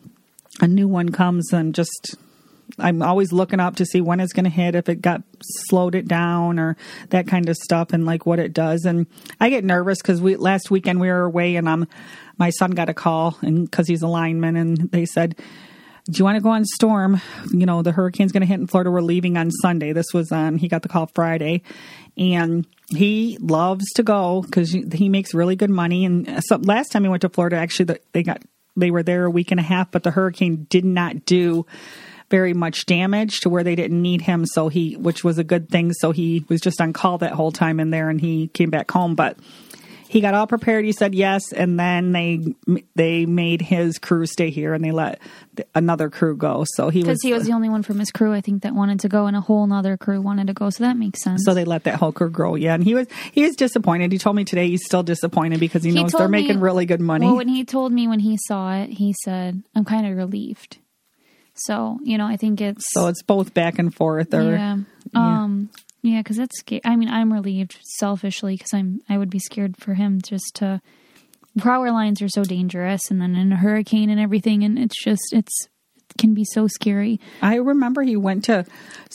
a 0.59 0.67
new 0.67 0.87
one 0.87 1.09
comes 1.09 1.53
and 1.53 1.75
just 1.75 2.17
i'm 2.77 3.01
always 3.01 3.31
looking 3.31 3.59
up 3.59 3.75
to 3.75 3.85
see 3.85 4.01
when 4.01 4.19
it's 4.19 4.33
going 4.33 4.45
to 4.45 4.49
hit 4.49 4.75
if 4.75 4.89
it 4.89 5.01
got 5.01 5.23
slowed 5.41 5.95
it 5.95 6.07
down 6.07 6.59
or 6.59 6.77
that 7.09 7.27
kind 7.27 7.49
of 7.49 7.55
stuff 7.57 7.93
and 7.93 8.05
like 8.05 8.25
what 8.25 8.39
it 8.39 8.53
does 8.53 8.85
and 8.85 9.07
i 9.39 9.49
get 9.49 9.63
nervous 9.63 9.99
because 10.01 10.21
we 10.21 10.35
last 10.35 10.69
weekend 10.69 10.99
we 10.99 11.07
were 11.07 11.23
away 11.23 11.55
and 11.55 11.67
um 11.67 11.87
my 12.37 12.49
son 12.49 12.71
got 12.71 12.89
a 12.89 12.93
call 12.93 13.37
and 13.41 13.69
because 13.69 13.87
he's 13.87 14.01
a 14.01 14.07
lineman 14.07 14.55
and 14.55 14.91
they 14.91 15.05
said 15.05 15.35
do 16.09 16.17
you 16.17 16.25
want 16.25 16.37
to 16.37 16.41
go 16.41 16.49
on 16.49 16.65
storm? 16.65 17.21
You 17.51 17.67
know, 17.67 17.83
the 17.83 17.91
hurricane's 17.91 18.31
going 18.31 18.41
to 18.41 18.47
hit 18.47 18.59
in 18.59 18.65
Florida. 18.65 18.89
We're 18.89 19.01
leaving 19.01 19.37
on 19.37 19.51
Sunday. 19.51 19.93
This 19.93 20.11
was 20.11 20.31
on, 20.31 20.57
he 20.57 20.67
got 20.67 20.81
the 20.81 20.89
call 20.89 21.05
Friday. 21.07 21.61
And 22.17 22.65
he 22.89 23.37
loves 23.39 23.85
to 23.95 24.03
go 24.03 24.41
because 24.41 24.71
he 24.71 25.07
makes 25.07 25.35
really 25.35 25.55
good 25.55 25.69
money. 25.69 26.05
And 26.05 26.43
so 26.45 26.55
last 26.57 26.91
time 26.91 27.03
he 27.03 27.09
went 27.09 27.21
to 27.21 27.29
Florida, 27.29 27.57
actually, 27.57 27.99
they 28.11 28.23
got, 28.23 28.41
they 28.75 28.89
were 28.89 29.03
there 29.03 29.25
a 29.25 29.31
week 29.31 29.51
and 29.51 29.59
a 29.59 29.63
half, 29.63 29.91
but 29.91 30.03
the 30.03 30.11
hurricane 30.11 30.65
did 30.69 30.85
not 30.85 31.25
do 31.25 31.65
very 32.29 32.53
much 32.53 32.85
damage 32.85 33.41
to 33.41 33.49
where 33.49 33.63
they 33.63 33.75
didn't 33.75 34.01
need 34.01 34.21
him. 34.21 34.45
So 34.45 34.69
he, 34.69 34.95
which 34.95 35.23
was 35.23 35.37
a 35.37 35.43
good 35.43 35.69
thing. 35.69 35.93
So 35.93 36.11
he 36.11 36.45
was 36.49 36.61
just 36.61 36.79
on 36.81 36.93
call 36.93 37.17
that 37.19 37.33
whole 37.33 37.51
time 37.51 37.79
in 37.79 37.89
there 37.89 38.09
and 38.09 38.19
he 38.21 38.47
came 38.49 38.69
back 38.69 38.89
home. 38.91 39.15
But 39.15 39.37
he 40.09 40.21
got 40.21 40.33
all 40.33 40.47
prepared. 40.47 40.85
He 40.85 40.91
said 40.91 41.13
yes, 41.13 41.53
and 41.53 41.79
then 41.79 42.11
they 42.13 42.39
they 42.95 43.27
made 43.27 43.61
his 43.61 43.99
crew 43.99 44.25
stay 44.25 44.49
here, 44.49 44.73
and 44.73 44.83
they 44.83 44.89
let 44.89 45.21
another 45.75 46.09
crew 46.09 46.35
go. 46.35 46.65
So 46.67 46.89
he 46.89 47.01
was, 47.01 47.05
because 47.05 47.21
he 47.21 47.31
was 47.31 47.45
the 47.45 47.53
only 47.53 47.69
one 47.69 47.83
from 47.83 47.99
his 47.99 48.09
crew, 48.09 48.33
I 48.33 48.41
think, 48.41 48.63
that 48.63 48.73
wanted 48.73 49.01
to 49.01 49.07
go, 49.07 49.27
and 49.27 49.37
a 49.37 49.41
whole 49.41 49.67
nother 49.67 49.97
crew 49.97 50.19
wanted 50.19 50.47
to 50.47 50.53
go. 50.53 50.71
So 50.71 50.83
that 50.83 50.97
makes 50.97 51.21
sense. 51.21 51.43
so 51.45 51.53
they 51.53 51.63
let 51.63 51.83
that 51.83 51.99
whole 51.99 52.11
crew 52.11 52.31
grow. 52.31 52.55
Yeah, 52.55 52.73
and 52.73 52.83
he 52.83 52.95
was 52.95 53.05
he 53.31 53.43
was 53.43 53.55
disappointed. 53.55 54.11
He 54.11 54.17
told 54.17 54.35
me 54.35 54.45
today 54.45 54.67
he's 54.67 54.83
still 54.83 55.03
disappointed 55.03 55.59
because 55.59 55.83
he, 55.83 55.91
He 55.91 56.01
knows 56.01 56.11
they're 56.11 56.27
me- 56.27 56.41
making 56.41 56.59
really 56.59 56.87
good 56.87 57.01
money. 57.01 57.27
Well, 57.27 57.35
when 57.35 57.47
he 57.47 57.63
told 57.63 57.91
me 57.91 58.07
when 58.07 58.19
he 58.19 58.35
saw 58.47 58.73
it, 58.77 58.89
he 58.89 59.13
said, 59.23 59.61
"I'm 59.75 59.85
kind 59.85 60.07
of 60.07 60.17
relieved." 60.17 60.79
So 61.65 61.99
you 62.03 62.17
know, 62.17 62.25
I 62.25 62.37
think 62.37 62.61
it's 62.61 62.85
so 62.91 63.07
it's 63.07 63.23
both 63.23 63.53
back 63.53 63.79
and 63.79 63.93
forth. 63.93 64.33
Or 64.33 64.51
yeah, 64.51 64.77
um, 65.15 65.69
yeah, 66.01 66.21
because 66.21 66.39
it's. 66.39 66.59
sca- 66.59 66.87
I 66.87 66.95
mean, 66.95 67.09
I'm 67.09 67.31
relieved 67.33 67.77
selfishly 67.97 68.55
because 68.55 68.73
I'm. 68.73 69.01
I 69.09 69.17
would 69.17 69.29
be 69.29 69.39
scared 69.39 69.77
for 69.77 69.93
him 69.93 70.21
just 70.21 70.55
to. 70.55 70.81
Power 71.57 71.91
lines 71.91 72.21
are 72.21 72.29
so 72.29 72.43
dangerous, 72.43 73.01
and 73.09 73.19
then 73.21 73.35
in 73.35 73.51
a 73.51 73.57
hurricane 73.57 74.09
and 74.09 74.19
everything, 74.19 74.63
and 74.63 74.77
it's 74.77 75.03
just 75.03 75.33
it's 75.33 75.65
it 75.65 75.71
can 76.17 76.33
be 76.33 76.45
so 76.45 76.67
scary. 76.67 77.19
I 77.41 77.55
remember 77.55 78.01
he 78.01 78.17
went 78.17 78.45
to 78.45 78.65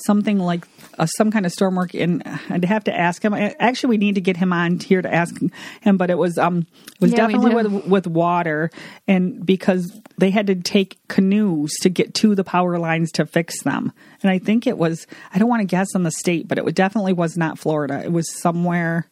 something 0.06 0.38
like 0.38 0.66
uh, 0.98 1.06
some 1.06 1.30
kind 1.30 1.46
of 1.46 1.52
storm 1.52 1.74
work, 1.74 1.94
and 1.94 2.22
I'd 2.50 2.64
have 2.64 2.84
to 2.84 2.96
ask 2.96 3.22
him. 3.24 3.34
Actually, 3.34 3.90
we 3.90 3.96
need 3.98 4.14
to 4.14 4.20
get 4.20 4.36
him 4.36 4.52
on 4.52 4.78
here 4.78 5.02
to 5.02 5.12
ask 5.12 5.34
him, 5.80 5.96
but 5.96 6.10
it 6.10 6.18
was 6.18 6.38
um 6.38 6.66
it 6.94 7.00
was 7.00 7.10
Yeah, 7.10 7.26
definitely 7.28 7.54
with 7.54 7.86
with 7.86 8.06
water, 8.06 8.70
and 9.08 9.44
because 9.44 10.00
they 10.18 10.30
had 10.30 10.46
to 10.46 10.54
take 10.54 10.98
canoes 11.08 11.72
to 11.82 11.88
get 11.88 12.14
to 12.14 12.34
the 12.34 12.44
power 12.44 12.78
lines 12.78 13.10
to 13.12 13.26
fix 13.26 13.62
them, 13.62 13.92
and 14.22 14.30
I 14.30 14.38
think 14.38 14.66
it 14.66 14.78
was 14.78 15.06
I 15.34 15.38
don't 15.38 15.48
want 15.48 15.60
to 15.60 15.66
guess 15.66 15.94
on 15.94 16.02
the 16.04 16.12
state, 16.12 16.48
but 16.48 16.58
it 16.58 16.74
definitely 16.74 17.12
was 17.12 17.36
not 17.36 17.58
Florida. 17.58 18.02
It 18.04 18.12
was 18.12 18.32
somewhere. 18.40 19.08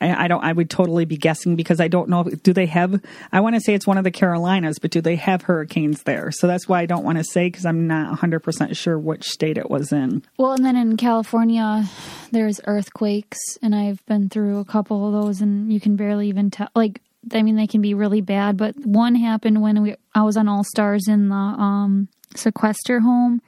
I, 0.00 0.24
I 0.24 0.28
don't. 0.28 0.42
I 0.42 0.52
would 0.52 0.70
totally 0.70 1.04
be 1.04 1.16
guessing 1.16 1.56
because 1.56 1.80
I 1.80 1.88
don't 1.88 2.08
know. 2.08 2.24
Do 2.24 2.52
they 2.52 2.66
have? 2.66 3.02
I 3.32 3.40
want 3.40 3.56
to 3.56 3.60
say 3.60 3.74
it's 3.74 3.86
one 3.86 3.98
of 3.98 4.04
the 4.04 4.10
Carolinas, 4.10 4.78
but 4.78 4.90
do 4.90 5.00
they 5.00 5.16
have 5.16 5.42
hurricanes 5.42 6.02
there? 6.04 6.30
So 6.30 6.46
that's 6.46 6.68
why 6.68 6.80
I 6.80 6.86
don't 6.86 7.04
want 7.04 7.18
to 7.18 7.24
say 7.24 7.46
because 7.46 7.66
I'm 7.66 7.86
not 7.86 8.08
100 8.08 8.40
percent 8.40 8.76
sure 8.76 8.98
which 8.98 9.24
state 9.24 9.58
it 9.58 9.70
was 9.70 9.92
in. 9.92 10.22
Well, 10.36 10.52
and 10.52 10.64
then 10.64 10.76
in 10.76 10.96
California, 10.96 11.84
there's 12.30 12.60
earthquakes, 12.66 13.38
and 13.62 13.74
I've 13.74 14.04
been 14.06 14.28
through 14.28 14.58
a 14.58 14.64
couple 14.64 15.06
of 15.06 15.24
those, 15.24 15.40
and 15.40 15.72
you 15.72 15.80
can 15.80 15.96
barely 15.96 16.28
even 16.28 16.50
tell. 16.50 16.68
Like, 16.74 17.00
I 17.32 17.42
mean, 17.42 17.56
they 17.56 17.66
can 17.66 17.80
be 17.80 17.94
really 17.94 18.20
bad, 18.20 18.56
but 18.56 18.76
one 18.86 19.14
happened 19.16 19.62
when 19.62 19.82
we 19.82 19.96
I 20.14 20.22
was 20.22 20.36
on 20.36 20.48
All 20.48 20.64
Stars 20.64 21.08
in 21.08 21.28
the 21.28 21.34
um, 21.34 22.08
sequester 22.34 23.00
home, 23.00 23.42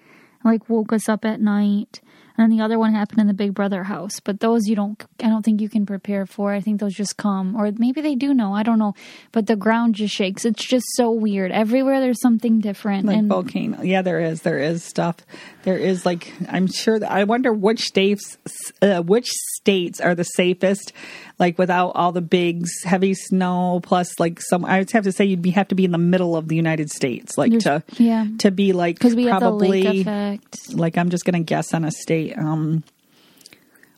like 0.44 0.68
woke 0.68 0.92
us 0.92 1.08
up 1.08 1.24
at 1.24 1.40
night 1.40 2.00
and 2.40 2.50
then 2.50 2.56
the 2.56 2.64
other 2.64 2.78
one 2.78 2.94
happened 2.94 3.20
in 3.20 3.26
the 3.26 3.34
Big 3.34 3.52
Brother 3.52 3.84
house. 3.84 4.18
But 4.18 4.40
those 4.40 4.66
you 4.66 4.74
don't, 4.74 4.98
I 5.22 5.28
don't 5.28 5.44
think 5.44 5.60
you 5.60 5.68
can 5.68 5.84
prepare 5.84 6.24
for. 6.24 6.54
I 6.54 6.60
think 6.60 6.80
those 6.80 6.94
just 6.94 7.18
come, 7.18 7.54
or 7.54 7.70
maybe 7.76 8.00
they 8.00 8.14
do 8.14 8.32
know. 8.32 8.54
I 8.54 8.62
don't 8.62 8.78
know. 8.78 8.94
But 9.30 9.46
the 9.46 9.56
ground 9.56 9.96
just 9.96 10.14
shakes. 10.14 10.46
It's 10.46 10.66
just 10.66 10.86
so 10.94 11.10
weird. 11.10 11.52
Everywhere 11.52 12.00
there's 12.00 12.20
something 12.22 12.60
different. 12.60 13.04
Like 13.04 13.18
and 13.18 13.28
volcano. 13.28 13.82
Yeah, 13.82 14.00
there 14.00 14.20
is. 14.20 14.40
There 14.40 14.58
is 14.58 14.82
stuff. 14.82 15.16
There 15.64 15.76
is 15.76 16.06
like 16.06 16.32
I'm 16.48 16.66
sure. 16.66 16.98
That, 16.98 17.12
I 17.12 17.24
wonder 17.24 17.52
which 17.52 17.82
states, 17.82 18.38
uh, 18.80 19.02
which 19.02 19.28
states 19.56 20.00
are 20.00 20.14
the 20.14 20.24
safest, 20.24 20.94
like 21.40 21.58
without 21.58 21.90
all 21.96 22.12
the 22.12 22.20
big 22.20 22.66
heavy 22.84 23.14
snow. 23.14 23.80
Plus, 23.82 24.20
like 24.20 24.40
some, 24.40 24.64
I 24.64 24.78
would 24.78 24.90
have 24.92 25.02
to 25.04 25.10
say 25.12 25.24
you'd 25.24 25.42
be 25.42 25.50
have 25.50 25.66
to 25.68 25.74
be 25.74 25.84
in 25.84 25.90
the 25.90 25.98
middle 25.98 26.36
of 26.36 26.46
the 26.46 26.54
United 26.54 26.90
States, 26.90 27.36
like 27.36 27.50
There's- 27.50 27.64
to 27.64 28.02
yeah. 28.02 28.26
to 28.38 28.52
be 28.52 28.72
like 28.72 28.96
because 28.96 29.16
we 29.16 29.24
have 29.24 29.40
the 29.40 29.46
probably 29.48 29.82
lake 29.82 30.00
effect. 30.02 30.72
like 30.74 30.96
I'm 30.96 31.10
just 31.10 31.24
gonna 31.24 31.40
guess 31.40 31.74
on 31.74 31.84
a 31.84 31.90
state 31.90 32.38
um 32.38 32.84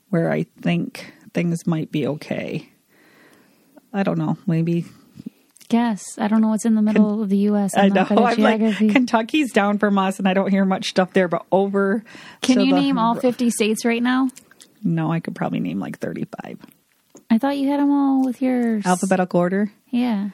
where 0.09 0.31
I 0.31 0.45
think 0.63 1.13
things 1.35 1.67
might 1.67 1.91
be 1.93 2.07
okay. 2.07 2.69
I 3.93 4.03
don't 4.05 4.19
know. 4.19 4.39
Maybe 4.47 4.87
Guess 5.69 6.19
I 6.19 6.29
don't 6.29 6.43
know 6.43 6.49
what's 6.49 6.67
in 6.67 6.75
the 6.75 6.83
middle 6.83 7.23
of 7.23 7.31
the 7.31 7.37
U.S. 7.49 7.75
I 7.75 7.85
I'm 7.85 7.95
know. 7.95 8.05
good 8.05 8.19
at 8.19 8.39
I'm 8.39 8.43
like. 8.43 8.77
Kentucky's 8.93 9.53
down 9.53 9.79
from 9.79 9.97
us, 9.99 10.19
and 10.19 10.29
I 10.29 10.35
don't 10.35 10.51
hear 10.51 10.67
much 10.67 10.91
stuff 10.91 11.15
there. 11.15 11.29
But 11.29 11.47
over, 11.51 12.05
Can 12.43 12.61
you 12.61 12.75
the- 12.75 12.81
name 12.81 12.99
all 12.99 13.15
50 13.15 13.49
states 13.49 13.85
right 13.87 14.03
now? 14.03 14.29
No, 14.85 15.11
I 15.11 15.21
could 15.21 15.35
probably 15.35 15.61
name 15.61 15.79
like 15.81 15.99
35 15.99 16.59
I 17.33 17.39
thought 17.39 17.57
you 17.57 17.69
had 17.69 17.81
them 17.81 17.91
all 17.91 18.25
with 18.25 18.43
yours. 18.43 18.85
alphabetical 18.85 19.41
order. 19.41 19.73
Yeah. 19.91 20.31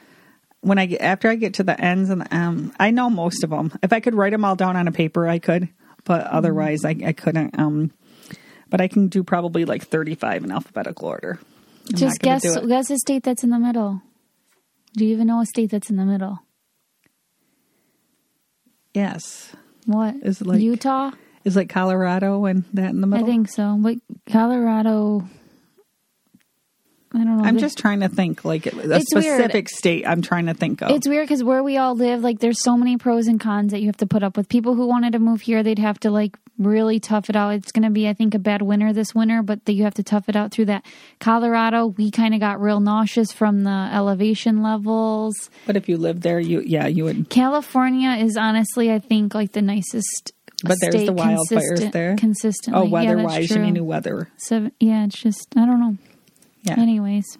When 0.61 0.77
I 0.77 0.85
get 0.85 1.01
after 1.01 1.29
I 1.29 1.35
get 1.35 1.53
to 1.55 1.63
the 1.63 1.79
ends 1.79 2.09
and 2.09 2.21
the 2.21 2.33
M, 2.33 2.73
I 2.77 2.91
know 2.91 3.09
most 3.09 3.43
of 3.45 3.49
them. 3.51 3.71
If 3.81 3.93
I 3.93 4.01
could 4.01 4.15
write 4.15 4.31
them 4.31 4.43
all 4.43 4.57
down 4.57 4.75
on 4.75 4.87
a 4.87 4.91
paper, 4.91 5.27
I 5.27 5.39
could. 5.39 5.69
But 6.03 6.27
otherwise, 6.27 6.83
I, 6.83 6.95
I 7.05 7.13
couldn't. 7.13 7.57
Um, 7.57 7.91
but 8.69 8.81
I 8.81 8.89
can 8.89 9.07
do 9.07 9.23
probably 9.23 9.63
like 9.63 9.83
35 9.87 10.43
in 10.43 10.51
alphabetical 10.51 11.07
order. 11.07 11.39
I'm 11.89 11.95
Just 11.95 12.19
guess. 12.19 12.43
Guess 12.43 12.89
a 12.89 12.97
state 12.97 13.23
that's 13.23 13.43
in 13.43 13.49
the 13.49 13.59
middle. 13.59 14.01
Do 14.93 15.05
you 15.05 15.13
even 15.13 15.27
know 15.27 15.39
a 15.39 15.45
state 15.45 15.71
that's 15.71 15.89
in 15.89 15.95
the 15.95 16.05
middle? 16.05 16.39
Yes. 18.93 19.55
What? 19.85 20.15
Is 20.23 20.41
it 20.41 20.47
like- 20.47 20.61
Utah? 20.61 21.11
Is 21.45 21.55
like 21.55 21.69
Colorado 21.69 22.45
and 22.45 22.65
that 22.73 22.89
in 22.89 22.99
the 22.99 23.07
middle? 23.07 23.25
I 23.25 23.29
think 23.29 23.49
so. 23.49 23.77
But 23.79 23.97
Colorado, 24.29 25.27
I 27.13 27.17
don't 27.23 27.37
know. 27.37 27.43
I'm 27.43 27.57
just 27.57 27.77
trying 27.79 28.01
to 28.01 28.09
think 28.09 28.45
like 28.45 28.65
a 28.67 28.69
It's 28.69 29.13
weird. 29.15 29.25
specific 29.39 29.67
state 29.69 30.07
I'm 30.07 30.21
trying 30.21 30.45
to 30.45 30.53
think 30.53 30.81
of. 30.83 30.91
It's 30.91 31.07
weird 31.07 31.27
because 31.27 31.43
where 31.43 31.63
we 31.63 31.77
all 31.77 31.95
live, 31.95 32.21
like, 32.21 32.39
there's 32.39 32.61
so 32.61 32.77
many 32.77 32.97
pros 32.97 33.25
and 33.27 33.39
cons 33.39 33.71
that 33.71 33.79
you 33.81 33.87
have 33.87 33.97
to 33.97 34.05
put 34.05 34.21
up 34.21 34.37
with. 34.37 34.47
People 34.47 34.75
who 34.75 34.85
wanted 34.85 35.13
to 35.13 35.19
move 35.19 35.41
here, 35.41 35.63
they'd 35.63 35.79
have 35.79 35.99
to 36.01 36.11
like 36.11 36.37
really 36.59 36.99
tough 36.99 37.29
it 37.29 37.35
out. 37.35 37.53
It's 37.55 37.71
going 37.71 37.83
to 37.83 37.89
be, 37.89 38.07
I 38.07 38.13
think, 38.13 38.35
a 38.35 38.39
bad 38.39 38.61
winter 38.61 38.93
this 38.93 39.15
winter, 39.15 39.41
but 39.41 39.65
that 39.65 39.73
you 39.73 39.83
have 39.85 39.93
to 39.95 40.03
tough 40.03 40.29
it 40.29 40.35
out 40.35 40.51
through 40.51 40.65
that. 40.65 40.85
Colorado, 41.19 41.87
we 41.87 42.11
kind 42.11 42.33
of 42.33 42.39
got 42.39 42.61
real 42.61 42.79
nauseous 42.79 43.31
from 43.31 43.63
the 43.63 43.89
elevation 43.93 44.61
levels. 44.61 45.49
but 45.65 45.75
if 45.77 45.89
you 45.89 45.97
live 45.97 46.21
there, 46.21 46.39
you 46.39 46.61
yeah, 46.65 46.85
you 46.87 47.05
would. 47.05 47.29
California 47.29 48.11
is 48.23 48.37
honestly, 48.37 48.91
I 48.91 48.99
think, 48.99 49.33
like 49.33 49.53
the 49.53 49.61
nicest. 49.61 50.33
But 50.63 50.77
there's 50.81 51.05
the 51.05 51.13
wildfires 51.13 51.47
consistent- 51.47 51.93
there. 51.93 52.15
Consistently. 52.17 52.81
Oh, 52.81 52.85
weather 52.89 53.15
that's 53.15 53.27
wise, 53.27 53.49
you 53.51 53.59
mean 53.59 53.85
weather? 53.85 54.27
So, 54.37 54.69
yeah, 54.79 55.05
it's 55.05 55.17
just, 55.17 55.47
I 55.55 55.65
don't 55.65 55.79
know. 55.79 55.97
Yeah. 56.69 56.81
Anyways. 56.81 57.37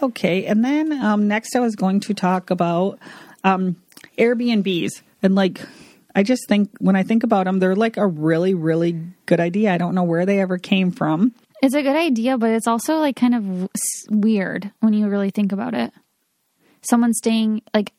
Okay, 0.00 0.46
and 0.46 0.64
then 0.64 0.92
um, 0.92 1.26
next 1.26 1.56
I 1.56 1.60
was 1.60 1.74
going 1.74 2.00
to 2.00 2.14
talk 2.14 2.50
about 2.50 2.98
um, 3.42 3.76
Airbnbs 4.16 5.02
and 5.22 5.34
like 5.34 5.60
I 6.14 6.22
just 6.22 6.48
think 6.48 6.70
when 6.78 6.96
I 6.96 7.02
think 7.02 7.22
about 7.24 7.44
them, 7.44 7.58
they're 7.58 7.76
like 7.76 7.96
a 7.96 8.06
really 8.06 8.54
really 8.54 9.00
good 9.26 9.40
idea. 9.40 9.72
I 9.72 9.78
don't 9.78 9.94
know 9.94 10.04
where 10.04 10.26
they 10.26 10.40
ever 10.40 10.58
came 10.58 10.90
from. 10.90 11.34
It's 11.60 11.74
a 11.74 11.82
good 11.82 11.96
idea, 11.96 12.38
but 12.38 12.50
it's 12.50 12.68
also 12.68 12.98
like 12.98 13.16
kind 13.16 13.34
of 13.34 13.68
weird 14.10 14.70
when 14.80 14.92
you 14.92 15.08
really 15.08 15.30
think 15.30 15.52
about 15.52 15.74
it. 15.74 15.92
Someone 16.82 17.12
staying 17.12 17.62
like 17.74 17.92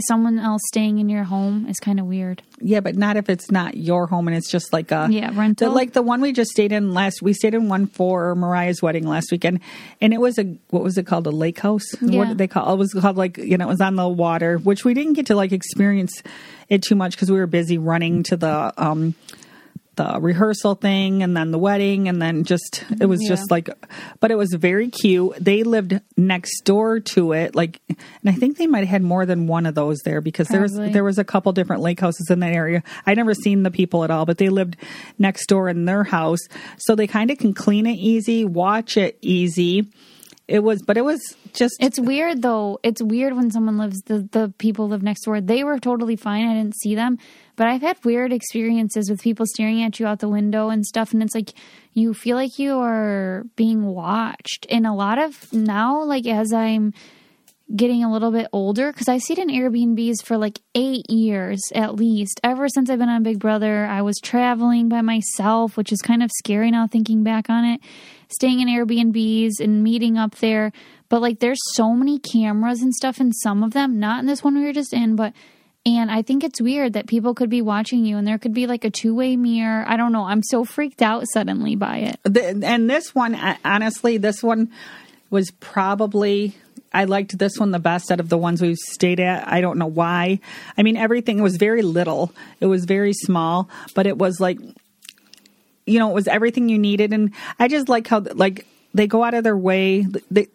someone 0.00 0.38
else 0.38 0.60
staying 0.66 0.98
in 0.98 1.08
your 1.08 1.24
home 1.24 1.66
is 1.66 1.78
kind 1.78 1.98
of 1.98 2.06
weird. 2.06 2.42
Yeah, 2.60 2.80
but 2.80 2.96
not 2.96 3.16
if 3.16 3.30
it's 3.30 3.50
not 3.50 3.76
your 3.76 4.06
home 4.06 4.28
and 4.28 4.36
it's 4.36 4.50
just 4.50 4.72
like 4.72 4.90
a 4.90 5.08
Yeah, 5.10 5.30
rental. 5.34 5.70
The, 5.70 5.74
like 5.74 5.92
the 5.92 6.02
one 6.02 6.20
we 6.20 6.32
just 6.32 6.50
stayed 6.50 6.72
in 6.72 6.92
last. 6.92 7.22
We 7.22 7.32
stayed 7.32 7.54
in 7.54 7.68
one 7.68 7.86
for 7.86 8.34
Mariah's 8.34 8.82
wedding 8.82 9.06
last 9.06 9.30
weekend, 9.32 9.60
and 10.00 10.12
it 10.12 10.20
was 10.20 10.38
a 10.38 10.44
what 10.68 10.82
was 10.82 10.98
it 10.98 11.06
called? 11.06 11.26
A 11.26 11.30
lake 11.30 11.60
house. 11.60 11.86
Yeah. 12.00 12.18
What 12.18 12.28
did 12.28 12.38
they 12.38 12.48
call? 12.48 12.72
It 12.72 12.76
was 12.76 12.92
called 12.92 13.16
like 13.16 13.38
you 13.38 13.56
know 13.56 13.66
it 13.66 13.68
was 13.68 13.80
on 13.80 13.96
the 13.96 14.08
water, 14.08 14.58
which 14.58 14.84
we 14.84 14.94
didn't 14.94 15.14
get 15.14 15.26
to 15.26 15.34
like 15.34 15.52
experience 15.52 16.22
it 16.68 16.82
too 16.82 16.94
much 16.94 17.12
because 17.12 17.30
we 17.30 17.38
were 17.38 17.46
busy 17.46 17.78
running 17.78 18.22
to 18.24 18.36
the 18.36 18.74
um 18.76 19.14
the 19.96 20.18
rehearsal 20.20 20.74
thing 20.74 21.22
and 21.22 21.36
then 21.36 21.50
the 21.50 21.58
wedding 21.58 22.08
and 22.08 22.20
then 22.20 22.44
just 22.44 22.84
it 23.00 23.06
was 23.06 23.20
just 23.20 23.50
like 23.50 23.68
but 24.20 24.30
it 24.30 24.36
was 24.36 24.52
very 24.54 24.88
cute. 24.88 25.34
They 25.38 25.62
lived 25.64 26.00
next 26.16 26.62
door 26.64 27.00
to 27.00 27.32
it 27.32 27.54
like 27.54 27.80
and 27.88 28.26
i 28.26 28.32
think 28.32 28.56
they 28.56 28.66
might 28.66 28.80
have 28.80 28.88
had 28.88 29.02
more 29.02 29.26
than 29.26 29.46
one 29.46 29.66
of 29.66 29.74
those 29.74 29.98
there 30.04 30.20
because 30.20 30.48
there 30.48 30.62
was 30.62 30.72
there 30.74 31.04
was 31.04 31.18
a 31.18 31.24
couple 31.24 31.52
different 31.52 31.82
lake 31.82 32.00
houses 32.00 32.30
in 32.30 32.40
that 32.40 32.52
area. 32.52 32.82
I 33.06 33.14
never 33.14 33.34
seen 33.34 33.62
the 33.62 33.70
people 33.70 34.04
at 34.04 34.10
all 34.10 34.24
but 34.24 34.38
they 34.38 34.48
lived 34.48 34.76
next 35.18 35.46
door 35.46 35.68
in 35.68 35.84
their 35.84 36.04
house. 36.04 36.40
So 36.78 36.94
they 36.94 37.06
kind 37.06 37.30
of 37.30 37.38
can 37.38 37.52
clean 37.52 37.86
it 37.86 37.98
easy 37.98 38.44
watch 38.44 38.96
it 38.96 39.18
easy 39.20 39.90
it 40.52 40.62
was 40.62 40.82
but 40.82 40.98
it 40.98 41.04
was 41.04 41.20
just 41.54 41.76
It's 41.80 41.98
weird 41.98 42.42
though. 42.42 42.78
It's 42.82 43.02
weird 43.02 43.34
when 43.34 43.50
someone 43.50 43.78
lives 43.78 44.02
the 44.02 44.28
the 44.30 44.52
people 44.58 44.86
live 44.88 45.02
next 45.02 45.24
door. 45.24 45.40
They 45.40 45.64
were 45.64 45.78
totally 45.78 46.16
fine. 46.16 46.46
I 46.46 46.54
didn't 46.54 46.76
see 46.76 46.94
them, 46.94 47.16
but 47.56 47.68
I've 47.68 47.80
had 47.80 48.04
weird 48.04 48.34
experiences 48.34 49.08
with 49.08 49.22
people 49.22 49.46
staring 49.46 49.82
at 49.82 49.98
you 49.98 50.06
out 50.06 50.18
the 50.18 50.28
window 50.28 50.68
and 50.68 50.84
stuff 50.84 51.14
and 51.14 51.22
it's 51.22 51.34
like 51.34 51.54
you 51.94 52.12
feel 52.12 52.36
like 52.36 52.58
you 52.58 52.78
are 52.78 53.44
being 53.56 53.86
watched. 53.86 54.66
And 54.68 54.86
a 54.86 54.92
lot 54.92 55.18
of 55.18 55.50
now 55.54 56.04
like 56.04 56.26
as 56.26 56.52
I'm 56.52 56.92
getting 57.74 58.04
a 58.04 58.12
little 58.12 58.30
bit 58.30 58.46
older 58.52 58.92
because 58.92 59.08
I 59.08 59.18
stayed 59.18 59.38
in 59.38 59.48
Airbnbs 59.48 60.22
for 60.24 60.36
like 60.36 60.60
eight 60.74 61.08
years 61.10 61.60
at 61.74 61.94
least. 61.94 62.40
Ever 62.44 62.68
since 62.68 62.90
I've 62.90 62.98
been 62.98 63.08
on 63.08 63.22
Big 63.22 63.38
Brother, 63.38 63.86
I 63.86 64.02
was 64.02 64.18
traveling 64.22 64.88
by 64.88 65.00
myself, 65.00 65.76
which 65.76 65.92
is 65.92 66.02
kind 66.02 66.22
of 66.22 66.30
scary 66.38 66.70
now 66.70 66.86
thinking 66.86 67.22
back 67.22 67.48
on 67.48 67.64
it. 67.64 67.80
Staying 68.28 68.60
in 68.60 68.68
Airbnbs 68.68 69.60
and 69.60 69.82
meeting 69.82 70.18
up 70.18 70.36
there. 70.36 70.72
But 71.08 71.20
like 71.20 71.40
there's 71.40 71.60
so 71.74 71.94
many 71.94 72.18
cameras 72.18 72.82
and 72.82 72.94
stuff 72.94 73.20
in 73.20 73.32
some 73.32 73.62
of 73.62 73.72
them, 73.72 73.98
not 73.98 74.20
in 74.20 74.26
this 74.26 74.42
one 74.42 74.54
we 74.54 74.64
were 74.64 74.72
just 74.72 74.92
in, 74.92 75.16
but 75.16 75.32
and 75.84 76.10
I 76.10 76.22
think 76.22 76.44
it's 76.44 76.60
weird 76.60 76.92
that 76.92 77.08
people 77.08 77.34
could 77.34 77.50
be 77.50 77.60
watching 77.60 78.04
you 78.04 78.16
and 78.16 78.26
there 78.26 78.38
could 78.38 78.54
be 78.54 78.66
like 78.66 78.84
a 78.84 78.90
two 78.90 79.14
way 79.14 79.36
mirror. 79.36 79.84
I 79.86 79.96
don't 79.96 80.12
know. 80.12 80.24
I'm 80.24 80.42
so 80.42 80.64
freaked 80.64 81.02
out 81.02 81.24
suddenly 81.32 81.74
by 81.74 81.98
it. 81.98 82.20
The, 82.22 82.60
and 82.64 82.88
this 82.88 83.14
one, 83.14 83.34
honestly, 83.64 84.18
this 84.18 84.42
one 84.42 84.70
was 85.30 85.50
probably. 85.50 86.54
I 86.92 87.04
liked 87.04 87.38
this 87.38 87.58
one 87.58 87.70
the 87.70 87.78
best 87.78 88.10
out 88.10 88.20
of 88.20 88.28
the 88.28 88.38
ones 88.38 88.60
we've 88.60 88.76
stayed 88.76 89.20
at. 89.20 89.46
I 89.48 89.60
don't 89.60 89.78
know 89.78 89.86
why. 89.86 90.40
I 90.76 90.82
mean, 90.82 90.96
everything 90.96 91.42
was 91.42 91.56
very 91.56 91.82
little. 91.82 92.32
It 92.60 92.66
was 92.66 92.84
very 92.84 93.12
small, 93.12 93.68
but 93.94 94.06
it 94.06 94.18
was 94.18 94.40
like, 94.40 94.58
you 95.86 95.98
know, 95.98 96.10
it 96.10 96.14
was 96.14 96.28
everything 96.28 96.68
you 96.68 96.78
needed. 96.78 97.12
And 97.12 97.32
I 97.58 97.68
just 97.68 97.88
like 97.88 98.06
how, 98.06 98.20
like, 98.20 98.66
they 98.94 99.06
go 99.06 99.24
out 99.24 99.32
of 99.32 99.42
their 99.42 99.56
way. 99.56 100.06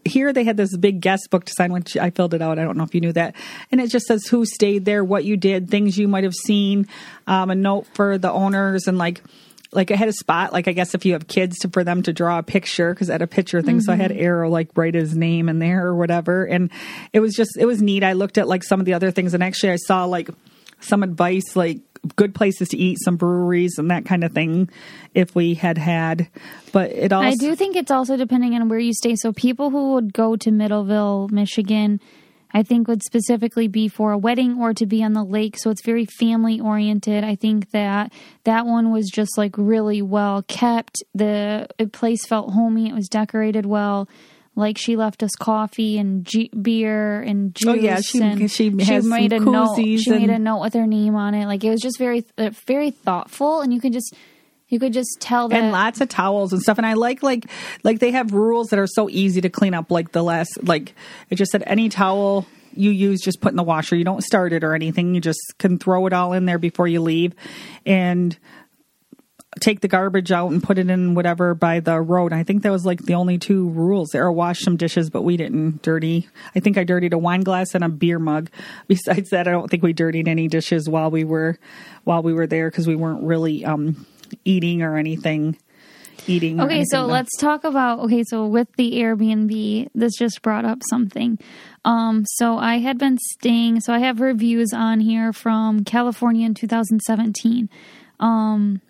Here 0.06 0.32
they 0.32 0.44
had 0.44 0.58
this 0.58 0.78
big 0.78 1.02
guest 1.02 1.30
book 1.32 1.46
to 1.46 1.54
sign, 1.58 1.74
which 1.74 1.98
I 1.98 2.12
filled 2.12 2.36
it 2.36 2.42
out. 2.42 2.60
I 2.60 2.64
don't 2.64 2.78
know 2.78 2.84
if 2.84 2.94
you 2.94 3.02
knew 3.02 3.14
that. 3.14 3.36
And 3.72 3.82
it 3.82 3.90
just 3.90 4.06
says 4.06 4.28
who 4.28 4.46
stayed 4.46 4.86
there, 4.86 5.04
what 5.04 5.26
you 5.26 5.38
did, 5.38 5.70
things 5.70 5.98
you 5.98 6.08
might 6.08 6.24
have 6.24 6.36
seen, 6.36 6.88
um, 7.26 7.50
a 7.50 7.56
note 7.56 7.88
for 7.96 8.20
the 8.20 8.32
owners, 8.32 8.88
and 8.88 8.98
like, 9.00 9.24
like 9.72 9.92
I 9.92 9.96
had 9.96 10.08
a 10.08 10.14
spot, 10.14 10.54
like 10.54 10.68
I 10.68 10.72
guess 10.72 10.96
if 10.96 11.06
you 11.06 11.14
have 11.14 11.28
kids 11.28 11.58
to 11.60 11.70
for 11.70 11.84
them 11.84 12.04
to 12.04 12.14
draw 12.14 12.40
a 12.40 12.44
picture 12.44 12.94
because 12.94 13.10
I 13.10 13.14
had 13.14 13.22
a 13.22 13.28
picture 13.28 13.62
thing, 13.62 13.82
so 13.82 13.92
I 13.92 13.96
had 13.96 14.12
mm-hmm. 14.12 14.24
Arrow 14.24 14.50
like 14.50 14.70
write 14.76 14.94
his 14.94 15.16
name 15.16 15.50
in 15.50 15.60
there 15.60 15.86
or 15.86 15.96
whatever, 15.96 16.46
and 16.46 16.72
it 17.14 17.20
was 17.20 17.34
just 17.34 17.58
it 17.58 17.66
was 17.66 17.82
neat. 17.82 18.04
I 18.04 18.14
looked 18.14 18.38
at 18.38 18.48
like 18.48 18.64
some 18.64 18.80
of 18.80 18.86
the 18.86 18.94
other 18.94 19.12
things, 19.12 19.34
and 19.34 19.44
actually 19.44 19.72
I 19.72 19.78
saw 19.78 20.06
like 20.06 20.30
some 20.80 21.04
advice 21.04 21.56
like 21.56 21.80
good 22.16 22.34
places 22.34 22.70
to 22.70 22.78
eat, 22.78 22.98
some 23.04 23.18
breweries 23.18 23.78
and 23.78 23.92
that 23.92 24.06
kind 24.06 24.24
of 24.24 24.32
thing, 24.32 24.70
if 25.14 25.36
we 25.36 25.54
had 25.54 25.78
had. 25.78 26.30
But 26.72 26.92
it 26.92 27.12
also 27.12 27.28
I 27.28 27.36
do 27.36 27.56
think 27.56 27.76
it's 27.76 27.92
also 27.92 28.18
depending 28.18 28.56
on 28.56 28.70
where 28.70 28.80
you 28.80 28.94
stay. 28.94 29.16
So 29.16 29.34
people 29.34 29.70
who 29.70 29.94
would 29.94 30.14
go 30.14 30.36
to 30.38 30.50
Middleville, 30.50 31.32
Michigan, 31.32 32.00
I 32.54 32.64
think 32.64 32.88
would 32.88 33.04
specifically 33.04 33.68
be 33.68 33.88
for 33.88 34.12
a 34.12 34.18
wedding 34.18 34.58
or 34.60 34.74
to 34.74 34.86
be 34.86 35.04
on 35.04 35.14
the 35.14 35.24
lake. 35.24 35.58
So 35.58 35.70
it's 35.70 35.84
very 35.84 36.06
family 36.06 36.60
oriented. 36.60 37.24
I 37.24 37.36
think 37.36 37.72
that 37.72 38.12
that 38.46 38.66
one 38.66 38.92
was 38.92 39.10
just 39.10 39.38
like 39.38 39.56
really 39.58 40.02
well 40.02 40.42
kept. 40.44 41.04
The 41.14 41.68
place 41.92 42.26
felt 42.26 42.52
homey. 42.54 42.90
It 42.90 42.94
was 42.96 43.10
decorated 43.10 43.66
well. 43.66 44.08
Like 44.56 44.78
she 44.80 44.96
left 44.96 45.22
us 45.22 45.36
coffee 45.40 46.00
and 46.00 46.26
g- 46.26 46.50
beer 46.60 47.22
and 47.22 47.54
juice. 47.54 47.68
Oh, 47.68 47.74
yeah, 47.76 48.00
she- 48.02 48.18
and 48.22 48.40
she 48.86 49.02
some 49.02 49.10
made 49.10 49.34
a 49.34 49.40
note. 49.40 49.76
She 50.00 50.10
made 50.12 50.30
a 50.32 50.40
note 50.40 50.62
with 50.62 50.74
her 50.74 50.88
name 50.88 51.16
on 51.16 51.36
it. 51.36 51.46
Like 51.46 51.64
it 51.64 51.70
was 51.70 51.80
just 51.82 52.00
very, 52.00 52.26
uh, 52.40 52.50
very 52.66 52.90
thoughtful, 52.90 53.62
and 53.62 53.72
you 53.72 53.80
can 53.80 53.92
just, 53.94 54.16
you 54.70 54.80
could 54.80 54.94
just 54.94 55.18
tell 55.20 55.48
that. 55.48 55.58
and 55.58 55.72
lots 55.72 56.02
of 56.02 56.10
towels 56.10 56.54
and 56.54 56.62
stuff. 56.62 56.78
And 56.78 56.86
i 56.86 56.94
like 56.94 57.24
like 57.24 57.46
like 57.84 58.00
they 58.00 58.12
have 58.12 58.34
rules 58.34 58.68
that 58.68 58.80
are 58.80 58.88
so 58.88 59.10
easy 59.10 59.42
to 59.42 59.50
clean 59.50 59.74
up 59.74 59.92
like 59.92 60.12
the 60.12 60.24
last 60.24 60.52
like 60.64 60.94
it 61.30 61.36
just 61.36 61.52
said 61.52 61.64
any 61.66 61.90
towel 61.90 62.46
you 62.74 62.92
use 62.92 63.22
just 63.22 63.42
put 63.42 63.52
in 63.52 63.56
the 63.58 63.64
washer. 63.64 63.96
You 63.96 64.04
don't 64.04 64.24
start 64.24 64.54
it 64.54 64.64
or 64.64 64.76
anything. 64.76 65.16
You 65.16 65.22
just 65.22 65.40
can 65.58 65.80
throw 65.80 66.06
it 66.06 66.14
all 66.14 66.34
in 66.34 66.46
there 66.46 66.60
before 66.60 66.88
you 66.88 67.02
leave 67.02 67.34
and 67.86 68.38
take 69.60 69.82
the 69.82 69.88
garbage 69.88 70.32
out 70.32 70.52
and 70.52 70.62
put 70.62 70.78
it 70.78 70.88
in 70.88 71.16
whatever 71.16 71.56
by 71.56 71.80
the 71.80 72.00
road. 72.00 72.32
I 72.32 72.44
think 72.44 72.62
that 72.62 72.72
was 72.72 72.86
like 72.86 73.02
the 73.02 73.16
only 73.16 73.40
two 73.40 73.70
rules 73.70 74.10
there. 74.10 74.32
Wash 74.32 74.60
some 74.60 74.78
dishes 74.78 75.10
but 75.10 75.24
we 75.24 75.38
didn't 75.38 75.82
dirty. 75.82 76.28
I 76.56 76.60
think 76.60 76.78
i 76.78 76.84
dirtied 76.84 77.14
a 77.14 77.18
wine 77.18 77.42
glass 77.42 77.74
and 77.74 77.84
a 77.84 77.90
beer 77.90 78.20
mug. 78.20 78.50
Besides 78.88 79.32
that 79.32 79.48
i 79.48 79.52
don't 79.52 79.70
think 79.70 79.82
we 79.82 79.94
dirtied 79.94 80.28
any 80.28 80.48
dishes 80.48 80.88
while 80.88 81.10
we 81.10 81.24
were 81.24 81.58
while 82.04 82.22
we 82.22 82.34
were 82.34 82.46
there 82.48 82.70
because 82.70 82.88
we 82.88 82.96
weren't 82.96 83.24
really 83.24 83.66
um 83.66 84.06
eating 84.46 84.82
or 84.82 84.98
anything 84.98 85.58
eating 86.28 86.60
Okay, 86.60 86.84
so 86.92 87.02
though. 87.02 87.14
let's 87.14 87.36
talk 87.38 87.64
about 87.64 88.00
okay, 88.00 88.24
so 88.28 88.48
with 88.48 88.68
the 88.76 88.94
Airbnb, 88.94 89.88
this 89.96 90.16
just 90.16 90.42
brought 90.42 90.66
up 90.66 90.80
something. 90.90 91.40
Um 91.86 92.26
so 92.36 92.58
I 92.58 92.80
had 92.80 92.98
been 92.98 93.18
staying, 93.18 93.82
so 93.82 93.94
I 93.94 94.00
have 94.00 94.20
reviews 94.20 94.74
on 94.74 95.00
here 95.00 95.32
from 95.32 95.84
California 95.84 96.46
in 96.46 96.54
2017. 96.54 97.70
Um 98.20 98.82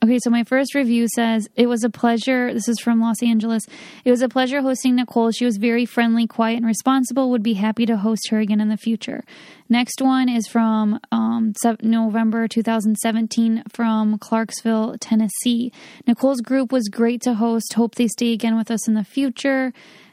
Okay, 0.00 0.20
so 0.22 0.30
my 0.30 0.44
first 0.44 0.76
review 0.76 1.08
says 1.12 1.48
it 1.56 1.66
was 1.66 1.82
a 1.82 1.90
pleasure. 1.90 2.54
This 2.54 2.68
is 2.68 2.78
from 2.78 3.00
Los 3.00 3.20
Angeles. 3.20 3.64
It 4.04 4.12
was 4.12 4.22
a 4.22 4.28
pleasure 4.28 4.60
hosting 4.60 4.94
Nicole. 4.94 5.32
She 5.32 5.44
was 5.44 5.56
very 5.56 5.84
friendly, 5.86 6.24
quiet, 6.24 6.58
and 6.58 6.66
responsible. 6.66 7.30
Would 7.30 7.42
be 7.42 7.54
happy 7.54 7.84
to 7.86 7.96
host 7.96 8.28
her 8.30 8.38
again 8.38 8.60
in 8.60 8.68
the 8.68 8.76
future. 8.76 9.24
Next 9.68 10.00
one 10.00 10.28
is 10.28 10.46
from 10.46 11.00
um, 11.10 11.52
November 11.82 12.46
2017 12.46 13.64
from 13.68 14.18
Clarksville, 14.18 14.98
Tennessee. 15.00 15.72
Nicole's 16.06 16.42
group 16.42 16.70
was 16.70 16.88
great 16.88 17.20
to 17.22 17.34
host. 17.34 17.72
Hope 17.74 17.96
they 17.96 18.06
stay 18.06 18.32
again 18.32 18.56
with 18.56 18.70
us 18.70 18.86
in 18.86 18.94
the 18.94 19.04
future. 19.04 19.72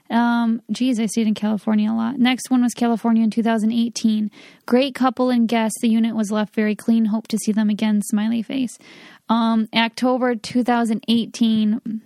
Um, 0.09 0.61
geez, 0.71 0.99
I 0.99 1.07
stayed 1.07 1.27
in 1.27 1.33
California 1.33 1.91
a 1.91 1.93
lot. 1.93 2.19
Next 2.19 2.51
one 2.51 2.61
was 2.61 2.73
California 2.73 3.23
in 3.23 3.31
2018. 3.31 4.29
Great 4.65 4.93
couple 4.93 5.29
and 5.29 5.47
guests. 5.47 5.79
The 5.81 5.89
unit 5.89 6.15
was 6.15 6.31
left 6.31 6.53
very 6.53 6.75
clean. 6.75 7.05
Hope 7.05 7.27
to 7.29 7.37
see 7.37 7.51
them 7.51 7.69
again. 7.69 8.01
Smiley 8.03 8.43
face. 8.43 8.77
Um, 9.27 9.67
October 9.73 10.35
2018 10.35 12.01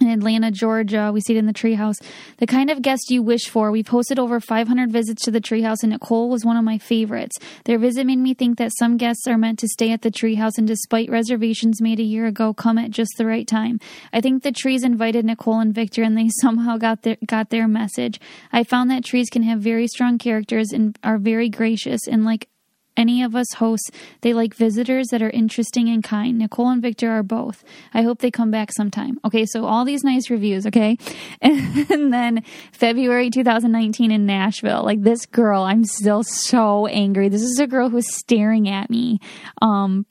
in 0.00 0.08
Atlanta, 0.08 0.50
Georgia. 0.50 1.10
We 1.12 1.20
stayed 1.20 1.36
in 1.36 1.46
the 1.46 1.52
treehouse. 1.52 2.02
The 2.38 2.46
kind 2.46 2.70
of 2.70 2.82
guest 2.82 3.10
you 3.10 3.22
wish 3.22 3.48
for. 3.48 3.70
We've 3.70 3.86
hosted 3.86 4.18
over 4.18 4.40
500 4.40 4.90
visits 4.90 5.24
to 5.24 5.30
the 5.30 5.40
treehouse, 5.40 5.82
and 5.82 5.92
Nicole 5.92 6.28
was 6.28 6.44
one 6.44 6.56
of 6.56 6.64
my 6.64 6.78
favorites. 6.78 7.38
Their 7.64 7.78
visit 7.78 8.06
made 8.06 8.18
me 8.18 8.34
think 8.34 8.58
that 8.58 8.72
some 8.78 8.96
guests 8.96 9.26
are 9.26 9.38
meant 9.38 9.58
to 9.60 9.68
stay 9.68 9.92
at 9.92 10.02
the 10.02 10.10
treehouse, 10.10 10.58
and 10.58 10.66
despite 10.66 11.10
reservations 11.10 11.80
made 11.80 12.00
a 12.00 12.04
year 12.04 12.26
ago, 12.26 12.52
come 12.52 12.78
at 12.78 12.90
just 12.90 13.12
the 13.16 13.26
right 13.26 13.46
time. 13.46 13.80
I 14.12 14.20
think 14.20 14.42
the 14.42 14.52
trees 14.52 14.84
invited 14.84 15.24
Nicole 15.24 15.60
and 15.60 15.74
Victor, 15.74 16.02
and 16.02 16.16
they 16.16 16.28
somehow 16.40 16.76
got 16.76 17.02
their 17.02 17.16
got 17.26 17.50
their 17.50 17.68
message. 17.68 18.20
I 18.52 18.64
found 18.64 18.90
that 18.90 19.04
trees 19.04 19.30
can 19.30 19.42
have 19.42 19.60
very 19.60 19.86
strong 19.88 20.18
characters 20.18 20.72
and 20.72 20.98
are 21.02 21.18
very 21.18 21.48
gracious, 21.48 22.06
and 22.06 22.24
like 22.24 22.48
any 22.96 23.22
of 23.22 23.34
us 23.36 23.52
hosts, 23.54 23.90
they 24.22 24.32
like 24.32 24.54
visitors 24.54 25.08
that 25.08 25.22
are 25.22 25.30
interesting 25.30 25.88
and 25.88 26.02
kind. 26.02 26.38
Nicole 26.38 26.68
and 26.68 26.82
Victor 26.82 27.10
are 27.10 27.22
both. 27.22 27.64
I 27.92 28.02
hope 28.02 28.20
they 28.20 28.30
come 28.30 28.50
back 28.50 28.72
sometime. 28.72 29.18
Okay, 29.24 29.46
so 29.46 29.64
all 29.66 29.84
these 29.84 30.04
nice 30.04 30.30
reviews, 30.30 30.66
okay? 30.66 30.96
And 31.42 32.12
then 32.12 32.42
February 32.72 33.30
2019 33.30 34.10
in 34.10 34.26
Nashville. 34.26 34.84
Like 34.84 35.02
this 35.02 35.26
girl, 35.26 35.62
I'm 35.62 35.84
still 35.84 36.22
so 36.22 36.86
angry. 36.86 37.28
This 37.28 37.42
is 37.42 37.58
a 37.58 37.66
girl 37.66 37.88
who's 37.88 38.14
staring 38.14 38.68
at 38.68 38.90
me. 38.90 39.20
Um 39.62 40.06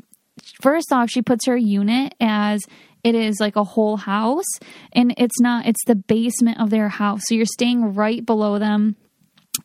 first 0.61 0.91
off, 0.91 1.09
she 1.09 1.21
puts 1.21 1.45
her 1.45 1.57
unit 1.57 2.13
as 2.19 2.61
it 3.03 3.15
is 3.15 3.39
like 3.39 3.55
a 3.55 3.63
whole 3.63 3.97
house 3.97 4.59
and 4.93 5.13
it's 5.17 5.39
not 5.39 5.65
it's 5.65 5.83
the 5.85 5.95
basement 5.95 6.59
of 6.59 6.69
their 6.69 6.89
house. 6.89 7.21
So 7.25 7.35
you're 7.35 7.45
staying 7.45 7.93
right 7.93 8.25
below 8.25 8.57
them 8.59 8.95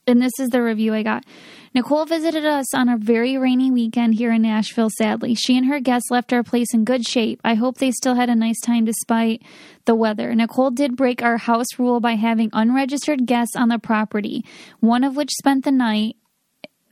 and 0.06 0.20
this 0.20 0.32
is 0.38 0.50
the 0.50 0.62
review 0.62 0.94
I 0.94 1.02
got. 1.02 1.24
Nicole 1.72 2.04
visited 2.04 2.44
us 2.44 2.74
on 2.74 2.88
a 2.88 2.96
very 2.96 3.38
rainy 3.38 3.70
weekend 3.70 4.14
here 4.14 4.32
in 4.32 4.42
Nashville, 4.42 4.90
sadly. 4.98 5.36
She 5.36 5.56
and 5.56 5.66
her 5.66 5.78
guests 5.78 6.10
left 6.10 6.32
our 6.32 6.42
place 6.42 6.74
in 6.74 6.84
good 6.84 7.06
shape. 7.06 7.40
I 7.44 7.54
hope 7.54 7.78
they 7.78 7.92
still 7.92 8.16
had 8.16 8.28
a 8.28 8.34
nice 8.34 8.60
time 8.60 8.84
despite 8.84 9.42
the 9.84 9.94
weather. 9.94 10.34
Nicole 10.34 10.72
did 10.72 10.96
break 10.96 11.22
our 11.22 11.36
house 11.36 11.78
rule 11.78 12.00
by 12.00 12.14
having 12.14 12.50
unregistered 12.52 13.24
guests 13.24 13.54
on 13.54 13.68
the 13.68 13.78
property, 13.78 14.44
one 14.80 15.04
of 15.04 15.14
which 15.14 15.30
spent 15.30 15.64
the 15.64 15.70
night 15.70 16.16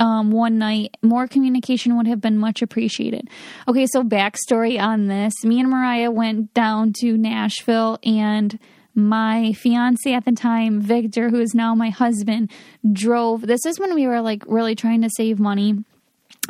um, 0.01 0.31
one 0.31 0.59
night. 0.59 0.97
More 1.03 1.27
communication 1.27 1.97
would 1.97 2.07
have 2.07 2.21
been 2.21 2.39
much 2.39 2.63
appreciated. 2.63 3.29
Okay, 3.67 3.87
so 3.87 4.05
backstory 4.05 4.81
on 4.81 5.09
this. 5.09 5.45
Me 5.45 5.59
and 5.59 5.69
Mariah 5.69 6.13
went 6.13 6.55
down 6.55 6.93
to 7.01 7.17
Nashville 7.17 7.99
and 8.05 8.61
my 8.95 9.53
fiance 9.53 10.13
at 10.13 10.25
the 10.25 10.33
time, 10.33 10.81
Victor, 10.81 11.31
who 11.31 11.41
is 11.41 11.55
now 11.55 11.75
my 11.75 11.91
husband, 11.91 12.51
drove. 12.93 13.43
This 13.43 13.65
is 13.65 13.79
when 13.79 13.95
we 13.95 14.07
were 14.07 14.21
like 14.21 14.43
really 14.47 14.75
trying 14.75 15.03
to 15.03 15.11
save 15.11 15.39
money. 15.39 15.85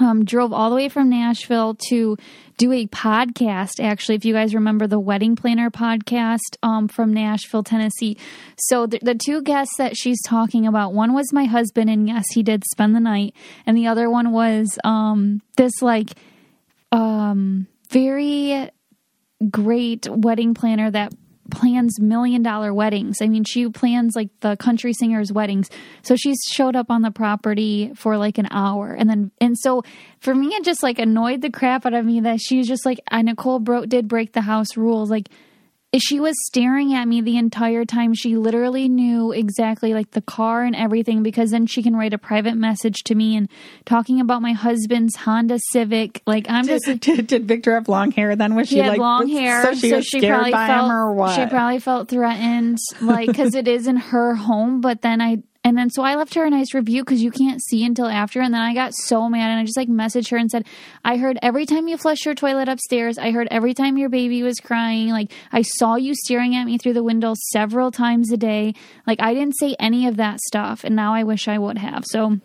Um, 0.01 0.25
drove 0.25 0.53
all 0.53 0.71
the 0.71 0.77
way 0.77 0.89
from 0.89 1.11
Nashville 1.11 1.75
to 1.89 2.17
do 2.57 2.73
a 2.73 2.87
podcast. 2.87 3.81
Actually, 3.81 4.15
if 4.15 4.25
you 4.25 4.33
guys 4.33 4.55
remember 4.55 4.87
the 4.87 5.01
Wedding 5.01 5.35
Planner 5.35 5.71
podcast 5.71 6.57
um, 6.63 6.87
from 6.87 7.13
Nashville, 7.13 7.65
Tennessee. 7.65 8.17
So 8.59 8.87
the, 8.87 9.01
the 9.03 9.17
two 9.17 9.43
guests 9.43 9.75
that 9.79 9.97
she's 9.97 10.23
talking 10.25 10.67
about, 10.67 10.95
one 10.95 11.15
was 11.15 11.33
my 11.33 11.47
husband, 11.47 11.91
and 11.91 12.07
yes, 12.07 12.27
he 12.33 12.45
did 12.45 12.63
spend 12.71 12.95
the 12.95 13.01
night, 13.01 13.35
and 13.67 13.77
the 13.77 13.89
other 13.89 14.09
one 14.09 14.31
was 14.31 14.79
um, 14.85 15.43
this 15.57 15.83
like 15.83 16.13
um, 16.93 17.67
very 17.91 18.71
great 19.51 20.09
wedding 20.09 20.55
planner 20.55 20.91
that 20.91 21.13
plans 21.51 22.01
million 22.01 22.43
dollar 22.43 22.73
weddings. 22.75 23.19
I 23.21 23.29
mean, 23.29 23.45
she 23.45 23.69
plans 23.69 24.15
like 24.15 24.29
the 24.41 24.57
country 24.57 24.93
singers' 24.93 25.33
weddings. 25.33 25.71
So 26.03 26.17
she 26.17 26.35
showed 26.51 26.77
up 26.77 26.91
on 26.91 27.03
the 27.03 27.11
property 27.11 27.93
for 27.95 28.17
like 28.17 28.39
an 28.39 28.49
hour. 28.51 28.93
And 28.93 29.09
then, 29.09 29.31
and 29.41 29.57
so 29.59 29.83
for 30.21 30.35
me, 30.35 30.49
it 30.49 30.65
just 30.65 30.83
like 30.83 30.99
annoyed 30.99 31.43
the 31.43 31.51
crap 31.51 31.87
out 31.87 31.95
of 31.95 32.05
me 32.05 32.21
that 32.21 32.41
she's 32.41 32.69
just 32.69 32.85
like, 32.85 33.01
Nicole 33.13 33.59
bro- 33.59 33.87
did 33.87 34.09
break 34.09 34.33
the 34.33 34.43
house 34.43 34.77
rules. 34.77 35.11
Like, 35.11 35.29
she 35.97 36.21
was 36.21 36.35
staring 36.45 36.93
at 36.93 37.09
me 37.09 37.23
the 37.23 37.39
entire 37.39 37.87
time. 37.87 38.13
She 38.13 38.37
literally 38.37 38.89
knew 38.89 39.33
exactly 39.33 39.95
like 39.95 40.11
the 40.11 40.21
car 40.21 40.63
and 40.63 40.77
everything 40.77 41.23
because 41.23 41.51
then 41.51 41.67
she 41.67 41.83
can 41.83 41.97
write 41.97 42.13
a 42.13 42.19
private 42.19 42.57
message 42.57 43.05
to 43.05 43.15
me 43.15 43.37
and 43.37 43.49
talking 43.87 44.21
about 44.21 44.43
my 44.43 44.53
husband's 44.53 45.17
Honda 45.17 45.59
Civic. 45.71 46.23
Like 46.27 46.45
I'm 46.51 46.67
just 46.67 46.85
did, 46.85 47.01
did, 47.01 47.27
did 47.27 47.49
Victor 47.49 47.75
have 47.75 47.89
long 47.89 48.11
hair 48.11 48.37
then? 48.37 48.55
Was 48.55 48.69
she 48.69 48.77
she 48.77 48.81
had 48.81 48.91
like 48.91 48.99
long 48.99 49.29
hair, 49.29 49.63
So 49.63 49.75
she 49.75 49.95
was 49.95 50.07
scared 50.07 50.35
probably 50.35 50.53
by 50.53 50.67
felt 50.67 50.85
him 50.85 50.93
or 50.93 51.13
what? 51.15 51.35
she 51.35 51.47
probably 51.47 51.79
felt 51.79 52.09
threatened, 52.11 52.79
like 53.01 53.27
because 53.27 53.55
it 53.55 53.67
is 53.67 53.87
in 53.87 53.97
her 53.97 54.35
home. 54.35 54.83
But 54.83 55.01
then 55.01 55.23
I 55.23 55.39
and 55.65 55.77
then 55.77 55.91
so 55.91 56.03
I 56.03 56.15
left 56.15 56.35
her 56.35 56.45
a 56.45 56.51
nice 56.51 56.73
review 56.73 57.05
because 57.05 57.23
you 57.23 57.31
can't 57.31 57.63
see 57.63 57.85
until 57.85 58.07
after. 58.07 58.41
And 58.41 58.55
then 58.55 58.61
I 58.61 58.75
got 58.75 58.95
so 58.95 59.29
mad 59.29 59.51
and 59.51 59.61
I 59.61 59.65
just 59.65 59.77
like 59.77 59.89
messaged 59.89 60.31
her 60.31 60.37
and 60.37 60.51
said, 60.51 60.67
I 61.05 61.17
heard 61.17 61.39
every 61.43 61.67
time 61.67 61.89
you 61.89 61.97
flush 61.97 62.25
your 62.25 62.35
toilet 62.35 62.69
upstairs. 62.69 63.19
I 63.19 63.33
heard 63.33 63.49
every 63.51 63.75
time 63.75 63.99
your 63.99 64.09
baby 64.09 64.43
was 64.43 64.61
crying. 64.61 65.11
Like 65.11 65.33
I 65.53 65.63
saw 65.63 65.97
you 65.97 66.15
staring 66.15 66.55
at 66.55 66.65
me 66.65 66.79
through 66.79 66.95
the 66.95 67.03
window 67.03 67.35
several 67.53 67.91
times 67.91 68.33
a 68.33 68.37
day. 68.37 68.75
Like 69.07 69.21
I 69.21 69.35
didn't 69.35 69.59
say 69.59 69.75
any 69.79 70.07
of 70.07 70.17
that 70.17 70.41
stuff, 70.41 70.85
and 70.85 70.95
now 70.97 71.13
I 71.13 71.25
wish 71.25 71.49
I 71.49 71.59
would 71.59 71.79
have. 71.79 72.05
So. 72.07 72.39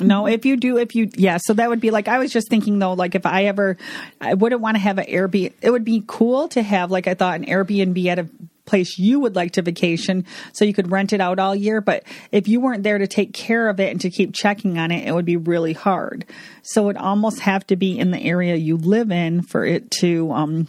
No, 0.00 0.26
if 0.26 0.44
you 0.44 0.56
do, 0.56 0.76
if 0.76 0.96
you, 0.96 1.08
yeah, 1.14 1.38
so 1.40 1.52
that 1.54 1.68
would 1.68 1.80
be 1.80 1.92
like, 1.92 2.08
I 2.08 2.18
was 2.18 2.32
just 2.32 2.48
thinking 2.50 2.80
though, 2.80 2.94
like 2.94 3.14
if 3.14 3.24
I 3.24 3.44
ever, 3.44 3.76
I 4.20 4.34
wouldn't 4.34 4.60
want 4.60 4.74
to 4.74 4.80
have 4.80 4.98
an 4.98 5.06
Airbnb. 5.06 5.52
It 5.62 5.70
would 5.70 5.84
be 5.84 6.02
cool 6.04 6.48
to 6.48 6.62
have, 6.62 6.90
like, 6.90 7.06
I 7.06 7.14
thought 7.14 7.36
an 7.36 7.46
Airbnb 7.46 8.04
at 8.06 8.18
a 8.18 8.28
place 8.64 8.98
you 8.98 9.20
would 9.20 9.36
like 9.36 9.52
to 9.52 9.62
vacation 9.62 10.24
so 10.52 10.64
you 10.64 10.72
could 10.74 10.90
rent 10.90 11.12
it 11.12 11.20
out 11.20 11.38
all 11.38 11.54
year. 11.54 11.80
But 11.80 12.04
if 12.32 12.48
you 12.48 12.60
weren't 12.60 12.82
there 12.82 12.98
to 12.98 13.06
take 13.06 13.32
care 13.32 13.68
of 13.68 13.80
it 13.80 13.90
and 13.90 14.00
to 14.00 14.10
keep 14.10 14.34
checking 14.34 14.78
on 14.78 14.90
it, 14.90 15.06
it 15.06 15.12
would 15.12 15.24
be 15.24 15.36
really 15.36 15.72
hard. 15.72 16.24
So 16.62 16.88
it 16.88 16.96
almost 16.96 17.40
have 17.40 17.66
to 17.68 17.76
be 17.76 17.98
in 17.98 18.10
the 18.10 18.20
area 18.20 18.54
you 18.56 18.76
live 18.76 19.10
in 19.10 19.42
for 19.42 19.64
it 19.64 19.90
to, 20.00 20.32
um, 20.32 20.68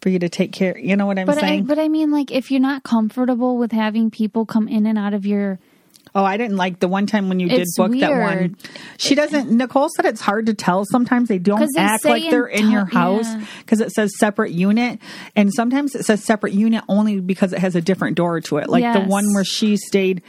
for 0.00 0.08
you 0.08 0.18
to 0.18 0.28
take 0.28 0.52
care. 0.52 0.76
You 0.78 0.96
know 0.96 1.06
what 1.06 1.18
I'm 1.18 1.26
But 1.26 1.38
I, 1.38 1.40
saying? 1.40 1.64
but 1.64 1.78
I 1.78 1.88
mean, 1.88 2.10
like, 2.10 2.30
if 2.30 2.50
you're 2.50 2.60
not 2.60 2.82
comfortable 2.82 3.56
with 3.56 3.72
having 3.72 4.10
people 4.10 4.44
come 4.44 4.68
in 4.68 4.86
and 4.86 4.98
out 4.98 5.14
of 5.14 5.24
your 5.24 5.58
Oh, 6.16 6.24
I 6.24 6.36
didn't 6.36 6.56
like 6.56 6.78
the 6.78 6.86
one 6.86 7.06
time 7.06 7.28
when 7.28 7.40
you 7.40 7.48
did 7.48 7.62
It's 7.62 7.76
book 7.76 7.90
that 7.98 8.12
one. 8.12 8.56
She 8.98 9.16
doesn't. 9.16 9.50
Nicole 9.50 9.88
said 9.96 10.04
it's 10.04 10.20
hard 10.20 10.46
to 10.46 10.54
tell. 10.54 10.84
Sometimes 10.84 11.28
they 11.28 11.40
don't 11.40 11.68
they 11.74 11.80
act 11.80 12.04
like 12.04 12.30
they're 12.30 12.46
in 12.46 12.70
your 12.70 12.86
ti- 12.86 12.94
house 12.94 13.26
yeah. 13.26 13.44
because 13.58 13.80
it 13.80 13.90
says 13.90 14.12
separate 14.16 14.52
unit, 14.52 15.00
and 15.34 15.52
sometimes 15.52 15.96
it 15.96 16.04
says 16.04 16.22
separate 16.22 16.52
unit 16.52 16.84
only 16.88 17.18
because 17.18 17.52
it 17.52 17.58
has 17.58 17.74
a 17.74 17.80
different 17.80 18.16
door 18.16 18.40
to 18.42 18.58
it. 18.58 18.68
Like 18.68 18.94
the 18.94 19.08
one 19.08 19.34
where 19.34 19.44
she 19.44 19.76
stayed, 19.76 20.22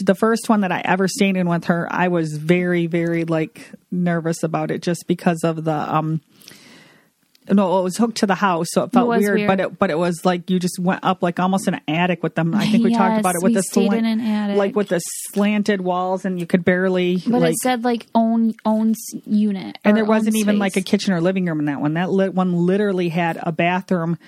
the 0.00 0.14
first 0.14 0.48
one 0.48 0.62
that 0.62 0.72
I 0.72 0.80
ever 0.86 1.06
stayed 1.06 1.36
in 1.36 1.46
with 1.46 1.64
her, 1.66 1.86
I 1.90 2.08
was 2.08 2.34
very, 2.38 2.86
very 2.86 3.24
like 3.26 3.72
nervous 3.90 4.42
about 4.42 4.70
it 4.70 4.80
just 4.80 5.06
because 5.06 5.44
of 5.44 5.64
the 5.64 5.94
um 5.94 6.22
No, 7.48 7.80
it 7.80 7.82
was 7.82 7.96
hooked 7.96 8.18
to 8.18 8.26
the 8.26 8.34
house, 8.34 8.68
so 8.70 8.84
it 8.84 8.92
felt 8.92 9.08
was 9.08 9.20
weird, 9.20 9.34
weird. 9.36 9.48
But 9.48 9.60
it 9.60 9.78
but 9.78 9.90
it 9.90 9.98
was 9.98 10.24
like 10.24 10.50
you 10.50 10.58
just 10.58 10.78
went 10.78 11.02
up 11.02 11.22
like 11.22 11.40
almost 11.40 11.66
an 11.68 11.80
attic 11.88 12.22
with 12.22 12.34
them. 12.34 12.54
I 12.54 12.66
think 12.66 12.84
we 12.84 12.94
talked 12.94 13.18
about 13.18 13.34
it 13.34 13.42
with 13.42 13.54
the 13.54 13.62
slant- 13.62 13.94
in 13.94 14.04
an 14.04 14.20
attic. 14.20 14.56
like 14.56 14.76
with 14.76 14.88
the 14.88 15.00
slanted 15.32 15.80
walls, 15.80 16.24
and 16.24 16.38
you 16.38 16.46
could 16.46 16.64
barely. 16.64 17.16
But 17.16 17.40
like, 17.40 17.52
it 17.52 17.56
said 17.62 17.82
like 17.82 18.06
own 18.14 18.54
own 18.64 18.94
unit, 19.24 19.78
and 19.84 19.96
there 19.96 20.04
wasn't 20.04 20.36
even 20.36 20.58
like 20.58 20.76
a 20.76 20.82
kitchen 20.82 21.12
or 21.12 21.20
living 21.20 21.46
room 21.46 21.60
in 21.60 21.64
that 21.64 21.80
one. 21.80 21.94
That 21.94 22.10
lit 22.10 22.34
one 22.34 22.52
literally 22.52 23.08
had 23.08 23.38
a 23.42 23.52
bathroom 23.52 24.18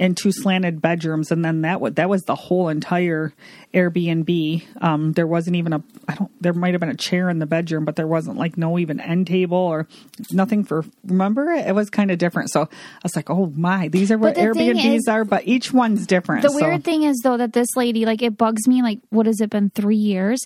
and 0.00 0.16
two 0.16 0.30
slanted 0.32 0.80
bedrooms, 0.80 1.30
and 1.30 1.44
then 1.44 1.62
that 1.62 1.80
was 1.80 1.94
that 1.94 2.08
was 2.08 2.22
the 2.22 2.34
whole 2.34 2.68
entire 2.68 3.32
Airbnb. 3.74 4.64
Um, 4.82 5.12
there 5.12 5.26
wasn't 5.26 5.56
even 5.56 5.72
a 5.72 5.82
I 6.06 6.14
don't. 6.14 6.30
There 6.42 6.52
might 6.52 6.74
have 6.74 6.80
been 6.80 6.88
a 6.88 6.96
chair 6.96 7.28
in 7.28 7.38
the 7.38 7.46
bedroom, 7.46 7.84
but 7.84 7.96
there 7.96 8.06
wasn't 8.06 8.36
like 8.36 8.56
no 8.56 8.78
even 8.78 9.00
end 9.00 9.26
table 9.26 9.58
or 9.58 9.88
nothing 10.30 10.64
for. 10.64 10.84
Remember, 11.04 11.50
it 11.50 11.74
was 11.74 11.90
kind 11.90 12.10
of 12.10 12.18
different. 12.18 12.50
So 12.50 12.62
I 12.62 12.68
was 13.02 13.16
like, 13.16 13.30
oh 13.30 13.52
my, 13.56 13.88
these 13.88 14.10
are 14.12 14.18
what 14.18 14.36
Airbnbs 14.36 14.96
is- 14.96 15.08
are, 15.08 15.24
but 15.24 15.46
each 15.46 15.72
one's 15.72 16.06
different. 16.06 16.42
The 16.42 16.50
so. 16.50 16.56
weird 16.56 16.84
thing 16.84 17.02
is 17.02 17.20
though 17.22 17.36
that 17.36 17.52
this 17.52 17.68
lady, 17.76 18.04
like, 18.04 18.22
it 18.22 18.36
bugs 18.36 18.66
me. 18.68 18.82
Like, 18.82 19.00
what 19.10 19.26
has 19.26 19.40
it 19.40 19.50
been? 19.50 19.70
Three 19.70 19.96
years. 19.96 20.40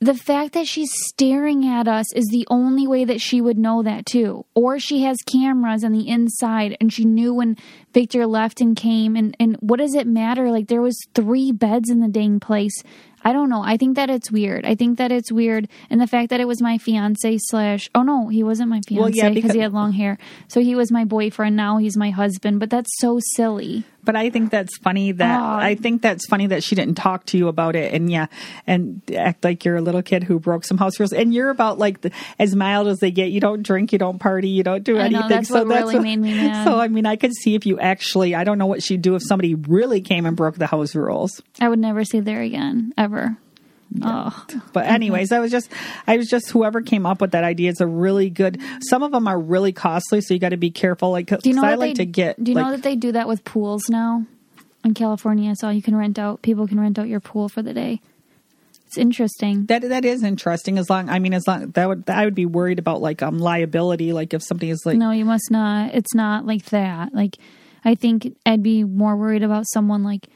The 0.00 0.14
fact 0.14 0.52
that 0.52 0.68
she's 0.68 0.90
staring 1.08 1.66
at 1.66 1.88
us 1.88 2.12
is 2.12 2.26
the 2.30 2.46
only 2.48 2.86
way 2.86 3.04
that 3.04 3.20
she 3.20 3.40
would 3.40 3.58
know 3.58 3.82
that 3.82 4.06
too. 4.06 4.46
Or 4.54 4.78
she 4.78 5.02
has 5.02 5.16
cameras 5.26 5.82
on 5.82 5.90
the 5.90 6.08
inside 6.08 6.76
and 6.80 6.92
she 6.92 7.04
knew 7.04 7.34
when 7.34 7.56
Victor 7.98 8.28
left 8.28 8.60
and 8.60 8.76
came. 8.76 9.16
And 9.16 9.36
and 9.40 9.56
what 9.56 9.80
does 9.80 9.96
it 9.96 10.06
matter? 10.06 10.52
Like 10.52 10.68
there 10.68 10.80
was 10.80 10.96
three 11.16 11.50
beds 11.50 11.90
in 11.90 11.98
the 11.98 12.06
dang 12.06 12.38
place. 12.38 12.84
I 13.24 13.32
don't 13.32 13.48
know. 13.48 13.62
I 13.62 13.76
think 13.76 13.96
that 13.96 14.10
it's 14.10 14.30
weird. 14.30 14.64
I 14.64 14.74
think 14.74 14.98
that 14.98 15.12
it's 15.12 15.32
weird, 15.32 15.68
and 15.90 16.00
the 16.00 16.06
fact 16.06 16.30
that 16.30 16.40
it 16.40 16.46
was 16.46 16.62
my 16.62 16.78
fiance 16.78 17.38
slash. 17.42 17.88
Oh 17.94 18.02
no, 18.02 18.28
he 18.28 18.42
wasn't 18.42 18.70
my 18.70 18.80
fiance 18.86 19.00
Well, 19.00 19.10
yeah, 19.10 19.30
because 19.30 19.52
he 19.52 19.60
had 19.60 19.72
long 19.72 19.92
hair. 19.92 20.18
So 20.48 20.60
he 20.60 20.74
was 20.74 20.90
my 20.90 21.04
boyfriend. 21.04 21.56
Now 21.56 21.78
he's 21.78 21.96
my 21.96 22.10
husband. 22.10 22.60
But 22.60 22.70
that's 22.70 22.90
so 22.98 23.18
silly. 23.34 23.84
But 24.04 24.16
I 24.16 24.30
think 24.30 24.50
that's 24.50 24.78
funny 24.78 25.12
that 25.12 25.40
Aw. 25.40 25.58
I 25.58 25.74
think 25.74 26.00
that's 26.00 26.26
funny 26.26 26.46
that 26.46 26.62
she 26.62 26.74
didn't 26.74 26.94
talk 26.94 27.26
to 27.26 27.36
you 27.36 27.48
about 27.48 27.76
it 27.76 27.92
and 27.92 28.10
yeah, 28.10 28.26
and 28.66 29.02
act 29.14 29.44
like 29.44 29.64
you're 29.66 29.76
a 29.76 29.82
little 29.82 30.00
kid 30.02 30.24
who 30.24 30.38
broke 30.38 30.64
some 30.64 30.78
house 30.78 30.98
rules. 30.98 31.12
And 31.12 31.34
you're 31.34 31.50
about 31.50 31.78
like 31.78 32.00
the, 32.00 32.10
as 32.38 32.56
mild 32.56 32.88
as 32.88 32.98
they 33.00 33.10
get. 33.10 33.30
You 33.30 33.40
don't 33.40 33.62
drink, 33.62 33.92
you 33.92 33.98
don't 33.98 34.18
party, 34.18 34.48
you 34.48 34.62
don't 34.62 34.82
do 34.82 34.98
I 34.98 35.08
know, 35.08 35.18
anything. 35.18 35.28
that's 35.28 35.50
what 35.50 35.66
really 35.66 35.98
made 35.98 36.20
me 36.20 36.34
mad. 36.36 36.64
So 36.64 36.78
I 36.78 36.88
mean, 36.88 37.04
I 37.04 37.16
could 37.16 37.34
see 37.34 37.54
if 37.54 37.66
you 37.66 37.78
actually. 37.78 38.34
I 38.34 38.44
don't 38.44 38.56
know 38.56 38.66
what 38.66 38.82
she'd 38.82 39.02
do 39.02 39.14
if 39.14 39.22
somebody 39.26 39.54
really 39.54 40.00
came 40.00 40.24
and 40.24 40.36
broke 40.36 40.54
the 40.54 40.66
house 40.66 40.94
rules. 40.94 41.42
I 41.60 41.68
would 41.68 41.78
never 41.78 42.04
see 42.04 42.20
there 42.20 42.40
again, 42.40 42.94
ever. 42.96 43.07
Oh, 44.02 44.46
But 44.72 44.86
anyways, 44.86 45.32
I 45.32 45.38
was 45.38 45.50
just, 45.50 45.70
I 46.06 46.18
was 46.18 46.28
just 46.28 46.50
whoever 46.50 46.82
came 46.82 47.06
up 47.06 47.20
with 47.20 47.30
that 47.30 47.44
idea 47.44 47.70
is 47.70 47.80
a 47.80 47.86
really 47.86 48.28
good. 48.28 48.60
Some 48.80 49.02
of 49.02 49.12
them 49.12 49.26
are 49.26 49.38
really 49.38 49.72
costly, 49.72 50.20
so 50.20 50.34
you 50.34 50.40
got 50.40 50.50
to 50.50 50.58
be 50.58 50.70
careful. 50.70 51.10
Like, 51.10 51.26
do 51.26 51.48
you 51.48 51.54
know 51.54 51.62
I 51.62 51.70
that 51.70 51.78
like 51.78 51.96
they 51.96 52.04
to 52.04 52.06
get. 52.06 52.42
Do 52.42 52.50
you 52.50 52.54
like, 52.54 52.66
know 52.66 52.70
that 52.72 52.82
they 52.82 52.96
do 52.96 53.12
that 53.12 53.26
with 53.26 53.44
pools 53.44 53.88
now 53.88 54.26
in 54.84 54.92
California? 54.92 55.54
So 55.56 55.70
you 55.70 55.82
can 55.82 55.96
rent 55.96 56.18
out. 56.18 56.42
People 56.42 56.68
can 56.68 56.78
rent 56.78 56.98
out 56.98 57.08
your 57.08 57.20
pool 57.20 57.48
for 57.48 57.62
the 57.62 57.72
day. 57.72 58.00
It's 58.86 58.98
interesting. 58.98 59.66
That 59.66 59.82
that 59.82 60.04
is 60.04 60.22
interesting. 60.22 60.78
As 60.78 60.88
long, 60.90 61.08
I 61.08 61.18
mean, 61.18 61.34
as 61.34 61.46
long 61.46 61.70
that 61.70 61.88
would 61.88 62.08
I 62.08 62.24
would 62.24 62.34
be 62.34 62.46
worried 62.46 62.78
about 62.78 63.00
like 63.00 63.22
um 63.22 63.38
liability. 63.38 64.12
Like 64.12 64.34
if 64.34 64.42
somebody 64.42 64.70
is 64.70 64.84
like, 64.84 64.96
no, 64.96 65.12
you 65.12 65.24
must 65.24 65.50
not. 65.50 65.94
It's 65.94 66.14
not 66.14 66.46
like 66.46 66.66
that. 66.66 67.14
Like 67.14 67.36
I 67.84 67.94
think 67.94 68.34
I'd 68.44 68.62
be 68.62 68.84
more 68.84 69.16
worried 69.16 69.42
about 69.42 69.64
someone 69.68 70.04
like 70.04 70.28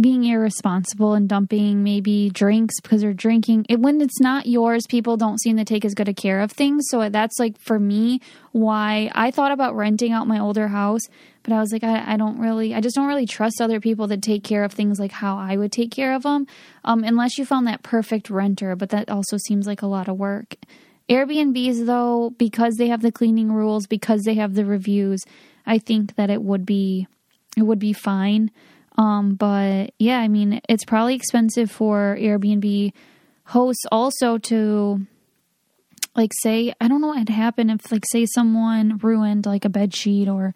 being 0.00 0.24
irresponsible 0.24 1.12
and 1.14 1.28
dumping 1.28 1.82
maybe 1.82 2.30
drinks 2.30 2.80
because 2.80 3.02
they're 3.02 3.12
drinking. 3.12 3.66
It 3.68 3.80
when 3.80 4.00
it's 4.00 4.20
not 4.20 4.46
yours 4.46 4.86
people 4.88 5.16
don't 5.16 5.40
seem 5.40 5.56
to 5.58 5.64
take 5.64 5.84
as 5.84 5.94
good 5.94 6.08
a 6.08 6.14
care 6.14 6.40
of 6.40 6.50
things. 6.50 6.86
So 6.88 7.08
that's 7.08 7.38
like 7.38 7.58
for 7.58 7.78
me 7.78 8.20
why 8.52 9.10
i 9.14 9.30
thought 9.30 9.50
about 9.50 9.74
renting 9.74 10.12
out 10.12 10.26
my 10.26 10.38
older 10.38 10.68
house 10.68 11.00
but 11.42 11.52
i 11.52 11.58
was 11.58 11.72
like 11.72 11.82
i, 11.82 12.12
I 12.12 12.16
don't 12.18 12.38
really 12.38 12.74
i 12.74 12.80
just 12.80 12.94
don't 12.94 13.08
really 13.08 13.26
trust 13.26 13.60
other 13.60 13.80
people 13.80 14.08
to 14.08 14.18
take 14.18 14.44
care 14.44 14.62
of 14.62 14.72
things 14.72 15.00
like 15.00 15.10
how 15.10 15.38
i 15.38 15.56
would 15.56 15.72
take 15.72 15.90
care 15.90 16.14
of 16.14 16.22
them 16.22 16.46
um, 16.84 17.02
unless 17.02 17.38
you 17.38 17.46
found 17.46 17.66
that 17.66 17.82
perfect 17.82 18.28
renter 18.28 18.76
but 18.76 18.90
that 18.90 19.10
also 19.10 19.38
seems 19.38 19.66
like 19.66 19.82
a 19.82 19.86
lot 19.86 20.08
of 20.08 20.18
work. 20.18 20.56
Airbnbs 21.08 21.86
though 21.86 22.30
because 22.36 22.76
they 22.76 22.88
have 22.88 23.02
the 23.02 23.12
cleaning 23.12 23.52
rules 23.52 23.86
because 23.86 24.22
they 24.22 24.34
have 24.34 24.54
the 24.54 24.64
reviews 24.64 25.24
i 25.66 25.78
think 25.78 26.14
that 26.16 26.30
it 26.30 26.42
would 26.42 26.64
be 26.64 27.06
it 27.56 27.62
would 27.62 27.78
be 27.78 27.92
fine 27.92 28.50
um, 28.98 29.34
but 29.34 29.92
yeah, 29.98 30.18
I 30.18 30.28
mean, 30.28 30.60
it's 30.68 30.84
probably 30.84 31.14
expensive 31.14 31.70
for 31.70 32.16
Airbnb 32.20 32.92
hosts 33.44 33.84
also 33.90 34.38
to 34.38 35.06
like 36.14 36.32
say, 36.42 36.72
I 36.80 36.88
don't 36.88 37.00
know 37.00 37.08
what 37.08 37.18
would 37.18 37.28
happen 37.30 37.70
if 37.70 37.90
like 37.90 38.04
say 38.10 38.26
someone 38.26 38.98
ruined 38.98 39.46
like 39.46 39.64
a 39.64 39.68
bed 39.70 39.94
sheet 39.94 40.28
or 40.28 40.54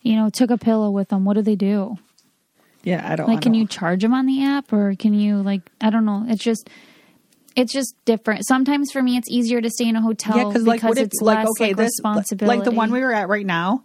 you 0.00 0.16
know 0.16 0.30
took 0.30 0.50
a 0.50 0.58
pillow 0.58 0.90
with 0.90 1.08
them. 1.08 1.24
What 1.24 1.34
do 1.34 1.42
they 1.42 1.56
do? 1.56 1.98
yeah, 2.82 3.04
I 3.10 3.16
don't. 3.16 3.28
Like, 3.28 3.38
I 3.38 3.40
can 3.40 3.52
don't- 3.52 3.62
you 3.62 3.66
charge 3.66 4.02
them 4.02 4.14
on 4.14 4.26
the 4.26 4.44
app 4.44 4.72
or 4.72 4.94
can 4.98 5.12
you 5.12 5.42
like 5.42 5.62
I 5.80 5.90
don't 5.90 6.04
know. 6.06 6.24
It's 6.28 6.42
just 6.42 6.70
it's 7.56 7.72
just 7.72 7.94
different. 8.04 8.46
Sometimes 8.46 8.90
for 8.92 9.02
me, 9.02 9.16
it's 9.16 9.30
easier 9.30 9.60
to 9.60 9.70
stay 9.70 9.88
in 9.88 9.96
a 9.96 10.02
hotel 10.02 10.36
Yeah, 10.36 10.44
because 10.44 10.66
like 10.66 10.82
what 10.82 10.98
if 10.98 11.06
it's 11.06 11.20
like 11.20 11.38
less 11.38 11.48
okay, 11.58 11.68
like, 11.68 11.76
this 11.76 11.86
responsibility. 11.98 12.58
like 12.58 12.64
the 12.64 12.70
one 12.70 12.90
we 12.90 13.00
were 13.00 13.12
at 13.12 13.28
right 13.28 13.46
now 13.46 13.82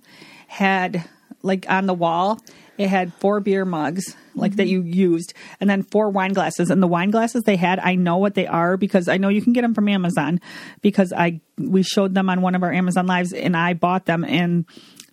had 0.47 1.04
like 1.41 1.65
on 1.69 1.86
the 1.88 1.93
wall 1.93 2.41
it 2.82 2.89
had 2.89 3.13
four 3.15 3.39
beer 3.39 3.65
mugs 3.65 4.15
like 4.36 4.56
that 4.56 4.63
Mm-hmm. 4.67 4.88
you 4.88 5.10
used 5.12 5.34
and 5.60 5.70
then 5.70 5.84
four 5.84 6.10
wine 6.10 6.34
glasses 6.34 6.70
and 6.70 6.82
the 6.82 6.88
wine 6.88 7.12
glasses 7.12 7.44
they 7.44 7.56
had 7.56 7.80
i 7.80 7.96
know 7.96 8.17
what 8.17 8.34
they 8.36 8.48
are 8.48 8.78
because 8.78 9.08
i 9.08 9.17
know 9.17 9.30
you 9.30 9.41
can 9.41 9.54
get 9.54 9.62
them 9.62 9.74
from 9.74 9.88
amazon 9.88 10.39
because 10.82 11.12
i 11.13 11.39
we 11.58 11.84
showed 11.84 12.13
them 12.13 12.30
on 12.30 12.41
one 12.41 12.56
of 12.56 12.63
our 12.63 12.72
amazon 12.72 13.06
lives 13.08 13.34
and 13.34 13.56
i 13.58 13.74
bought 13.74 14.06
them 14.06 14.24
and 14.24 14.65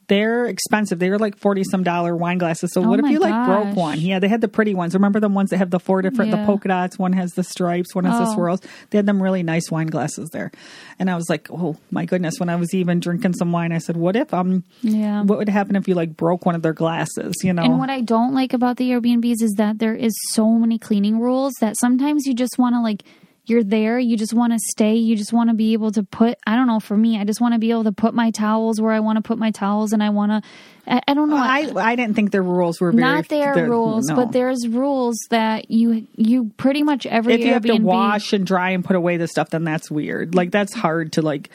they're 0.09 0.47
expensive. 0.47 0.99
They 0.99 1.11
were 1.11 1.19
like 1.19 1.37
forty 1.39 1.63
some 1.65 1.83
dollar 1.85 2.17
wine 2.17 2.39
glasses. 2.39 2.73
So 2.73 2.83
Oh 2.83 2.89
what 2.89 2.99
if 2.99 3.07
you 3.11 3.19
like 3.21 3.47
broke 3.47 3.77
one? 3.77 4.01
Yeah, 4.01 4.19
they 4.19 4.29
had 4.29 4.41
the 4.41 4.49
pretty 4.49 4.75
ones. 4.75 4.95
Remember 4.95 5.21
the 5.21 5.29
ones 5.29 5.51
that 5.51 5.59
have 5.59 5.71
the 5.71 5.79
four 5.79 6.03
different 6.03 6.31
the 6.31 6.39
polka 6.45 6.69
dots. 6.69 6.99
One 6.99 7.13
has 7.13 7.33
the 7.33 7.45
stripes. 7.45 7.95
One 7.95 8.05
has 8.05 8.19
the 8.19 8.27
Oh. 8.31 8.35
swirls. 8.35 8.61
They 8.91 8.99
had 8.99 9.07
them 9.07 9.23
really 9.23 9.43
nice 9.43 9.71
wine 9.71 9.87
glasses 9.89 10.29
there, 10.33 10.51
and 10.99 11.09
I 11.11 11.15
was 11.17 11.29
like, 11.31 11.49
oh 11.51 11.77
my 11.91 12.05
goodness. 12.05 12.35
When 12.41 12.49
I 12.49 12.57
was 12.57 12.75
even 12.75 13.01
drinking 13.01 13.35
some 13.35 13.53
wine, 13.53 13.71
I 13.73 13.79
said, 13.79 13.97
what 13.97 14.17
if 14.17 14.33
um, 14.35 14.65
Yeah. 14.83 15.23
what 15.23 15.39
would 15.39 15.49
happen 15.49 15.77
if 15.77 15.87
you 15.87 15.95
like 15.95 16.17
broke 16.17 16.45
one 16.47 16.55
of 16.55 16.63
their 16.63 16.73
glasses? 16.73 17.35
You 17.45 17.53
know, 17.53 17.63
And 17.63 17.79
what 17.79 17.91
I 17.91 18.01
don't 18.01 18.35
like 18.35 18.53
about 18.53 18.79
the 18.79 18.91
Airbnbs 18.91 19.43
is 19.43 19.55
that 19.59 19.79
there 19.79 19.95
is 19.95 20.13
so 20.31 20.49
many 20.53 20.79
cleaning 20.79 21.21
rules 21.21 21.53
that 21.61 21.77
sometimes 21.79 22.25
you 22.27 22.35
just 22.35 22.59
want 22.59 22.75
to 22.75 22.81
like 22.81 23.03
you're 23.49 23.65
there, 23.65 23.99
you 23.99 24.17
just 24.17 24.35
want 24.35 24.53
to 24.53 24.59
stay, 24.59 24.95
you 24.95 25.17
just 25.17 25.33
want 25.33 25.51
to 25.51 25.55
be 25.55 25.73
able 25.73 25.91
to 25.93 26.03
put 26.03 26.39
I 26.47 26.57
don't 26.57 26.67
know, 26.67 26.81
for 26.81 26.97
me, 26.97 27.19
I 27.19 27.25
just 27.25 27.41
want 27.41 27.55
to 27.55 27.59
be 27.59 27.71
able 27.71 27.85
to 27.85 27.93
put 27.93 28.15
my 28.15 28.31
towels 28.31 28.81
where 28.81 28.93
I 28.93 29.01
want 29.01 29.17
to 29.17 29.23
put 29.23 29.39
my 29.39 29.51
towels 29.51 29.93
and 29.93 30.03
I 30.03 30.11
want 30.11 30.33
to 30.33 30.51
I, 30.87 31.03
I 31.09 31.15
don't 31.15 31.29
know. 31.29 31.37
I 31.37 31.71
I 31.77 31.97
didn't 31.97 32.15
think 32.15 32.31
the 32.31 32.43
rules 32.43 32.81
were 32.81 32.93
very 32.93 33.03
not 33.03 33.29
their 33.29 33.69
rules, 33.69 34.07
no. 34.07 34.17
but 34.17 34.33
there's 34.33 34.67
rules 34.67 35.19
that 35.31 35.71
you 35.71 36.07
you 36.17 36.51
pretty 36.57 36.83
much 36.83 37.07
every 37.07 37.35
if 37.35 37.41
you 37.41 37.53
have 37.53 37.63
to 37.65 37.79
wash 37.79 38.33
and 38.33 38.47
dry 38.47 38.71
and 38.71 38.85
put 38.85 38.97
away 38.97 39.17
the 39.17 39.29
stuff, 39.29 39.51
then 39.51 39.65
that's 39.65 39.91
weird. 39.91 40.35
Like 40.35 40.51
that's 40.51 40.75
hard 40.75 41.13
to 41.13 41.23
like 41.23 41.51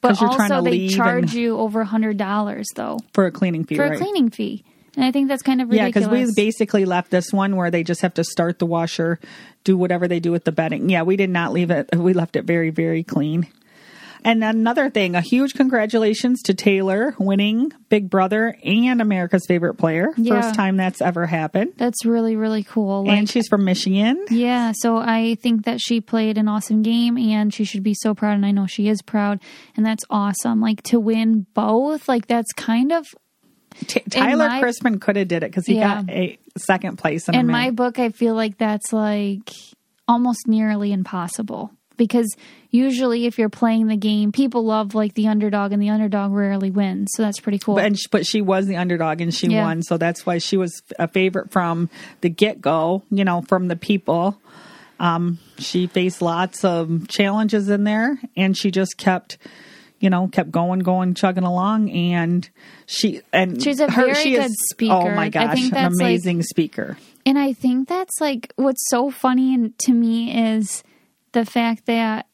but 0.00 0.10
because 0.10 0.20
you're 0.20 0.30
also 0.30 0.38
trying 0.38 0.64
to 0.64 0.70
they 0.70 0.76
leave 0.78 0.90
charge 0.92 1.34
you 1.34 1.58
over 1.58 1.80
a 1.80 1.86
hundred 1.86 2.16
dollars 2.16 2.68
though 2.74 2.98
for 3.12 3.26
a 3.26 3.30
cleaning 3.30 3.64
fee, 3.64 3.76
for 3.76 3.82
right? 3.88 3.94
a 3.94 3.98
cleaning 3.98 4.30
fee. 4.30 4.64
And 4.96 5.04
I 5.04 5.12
think 5.12 5.28
that's 5.28 5.42
kind 5.42 5.60
of 5.60 5.72
Yeah, 5.72 5.86
because 5.86 6.08
we 6.08 6.26
basically 6.34 6.84
left 6.86 7.10
this 7.10 7.32
one 7.32 7.54
where 7.54 7.70
they 7.70 7.84
just 7.84 8.00
have 8.00 8.14
to 8.14 8.24
start 8.24 8.58
the 8.58 8.66
washer, 8.66 9.20
do 9.62 9.76
whatever 9.76 10.08
they 10.08 10.20
do 10.20 10.32
with 10.32 10.44
the 10.44 10.52
bedding. 10.52 10.88
Yeah, 10.88 11.02
we 11.02 11.16
did 11.16 11.30
not 11.30 11.52
leave 11.52 11.70
it. 11.70 11.90
We 11.94 12.14
left 12.14 12.36
it 12.36 12.44
very, 12.44 12.70
very 12.70 13.02
clean. 13.04 13.46
And 14.24 14.42
another 14.42 14.90
thing, 14.90 15.14
a 15.14 15.20
huge 15.20 15.54
congratulations 15.54 16.42
to 16.46 16.54
Taylor 16.54 17.14
winning 17.16 17.72
Big 17.90 18.10
Brother 18.10 18.56
and 18.64 19.00
America's 19.00 19.44
favorite 19.46 19.74
player. 19.74 20.08
Yeah. 20.16 20.40
First 20.40 20.56
time 20.56 20.76
that's 20.76 21.00
ever 21.00 21.26
happened. 21.26 21.74
that's 21.76 22.04
really 22.04 22.34
really 22.34 22.64
cool. 22.64 23.04
Like, 23.04 23.18
and 23.18 23.30
she's 23.30 23.46
from 23.46 23.64
Michigan. 23.64 24.24
Yeah, 24.28 24.72
so 24.74 24.96
I 24.96 25.36
think 25.42 25.64
that 25.66 25.80
she 25.80 26.00
played 26.00 26.38
an 26.38 26.48
awesome 26.48 26.82
game 26.82 27.16
and 27.16 27.54
she 27.54 27.64
should 27.64 27.84
be 27.84 27.94
so 27.94 28.14
proud 28.16 28.34
and 28.34 28.44
I 28.44 28.50
know 28.50 28.66
she 28.66 28.88
is 28.88 29.00
proud 29.00 29.40
and 29.76 29.86
that's 29.86 30.04
awesome. 30.10 30.60
Like 30.60 30.82
to 30.84 30.98
win 30.98 31.46
both, 31.54 32.08
like 32.08 32.26
that's 32.26 32.52
kind 32.54 32.90
of 32.90 33.06
T- 33.86 34.00
Tyler 34.10 34.48
my- 34.48 34.62
Crispen 34.62 35.00
could 35.00 35.16
have 35.16 35.28
did 35.28 35.42
it 35.42 35.50
because 35.50 35.66
he 35.66 35.76
Yeah. 35.76 36.02
got 36.02 36.10
a 36.10 36.38
second 36.56 36.96
place 36.98 37.28
in, 37.28 37.34
in 37.34 37.46
my 37.46 37.70
book 37.70 37.98
I 37.98 38.08
feel 38.10 38.34
like 38.34 38.58
that's 38.58 38.92
like 38.92 39.50
almost 40.08 40.46
nearly 40.46 40.92
impossible 40.92 41.70
because 41.96 42.34
usually 42.70 43.26
if 43.26 43.38
you're 43.38 43.48
playing 43.48 43.86
the 43.86 43.96
game, 43.96 44.30
people 44.32 44.64
love 44.64 44.94
like 44.94 45.14
the 45.14 45.28
underdog 45.28 45.72
and 45.72 45.82
the 45.82 45.88
underdog 45.90 46.32
rarely 46.32 46.70
wins. 46.70 47.08
So 47.14 47.22
that's 47.22 47.40
pretty 47.40 47.58
cool. 47.58 47.74
But, 47.76 47.84
and, 47.86 47.98
sh- 47.98 48.06
but 48.10 48.26
she 48.26 48.42
was 48.42 48.66
the 48.66 48.76
underdog 48.76 49.20
and 49.20 49.32
she 49.34 49.48
Yeah. 49.48 49.64
won, 49.64 49.82
so 49.82 49.96
that's 49.96 50.24
why 50.26 50.38
she 50.38 50.56
was 50.56 50.82
a 50.98 51.08
favorite 51.08 51.50
from 51.50 51.88
the 52.20 52.28
get 52.28 52.60
go. 52.60 53.02
You 53.10 53.24
know, 53.24 53.42
from 53.48 53.68
the 53.68 53.76
people. 53.76 54.38
Um, 54.98 55.38
she 55.58 55.86
faced 55.86 56.22
lots 56.22 56.64
of 56.64 57.06
challenges 57.08 57.68
in 57.68 57.84
there, 57.84 58.18
and 58.34 58.56
she 58.56 58.70
just 58.70 58.96
kept, 58.96 59.36
you 60.00 60.10
know, 60.10 60.28
kept 60.28 60.50
going, 60.50 60.80
going, 60.80 61.14
chugging 61.14 61.44
along, 61.44 61.90
and 61.90 62.48
she 62.86 63.22
and 63.32 63.62
She's 63.62 63.80
a 63.80 63.90
her- 63.90 64.06
very 64.06 64.14
she 64.14 64.30
good 64.32 64.46
is- 64.50 64.56
speaker. 64.70 64.94
Oh 64.94 65.10
my 65.14 65.24
I 65.26 65.28
gosh, 65.30 65.54
think 65.54 65.66
an 65.66 65.70
that's, 65.70 65.94
like- 65.96 66.00
amazing 66.02 66.42
speaker. 66.42 66.98
And 67.24 67.38
I 67.38 67.52
think 67.54 67.88
that's 67.88 68.20
like 68.20 68.52
what's 68.56 68.88
so 68.88 69.10
funny 69.10 69.54
and 69.54 69.76
to 69.80 69.92
me 69.92 70.54
is 70.54 70.84
the 71.32 71.44
fact 71.44 71.86
that 71.86 72.26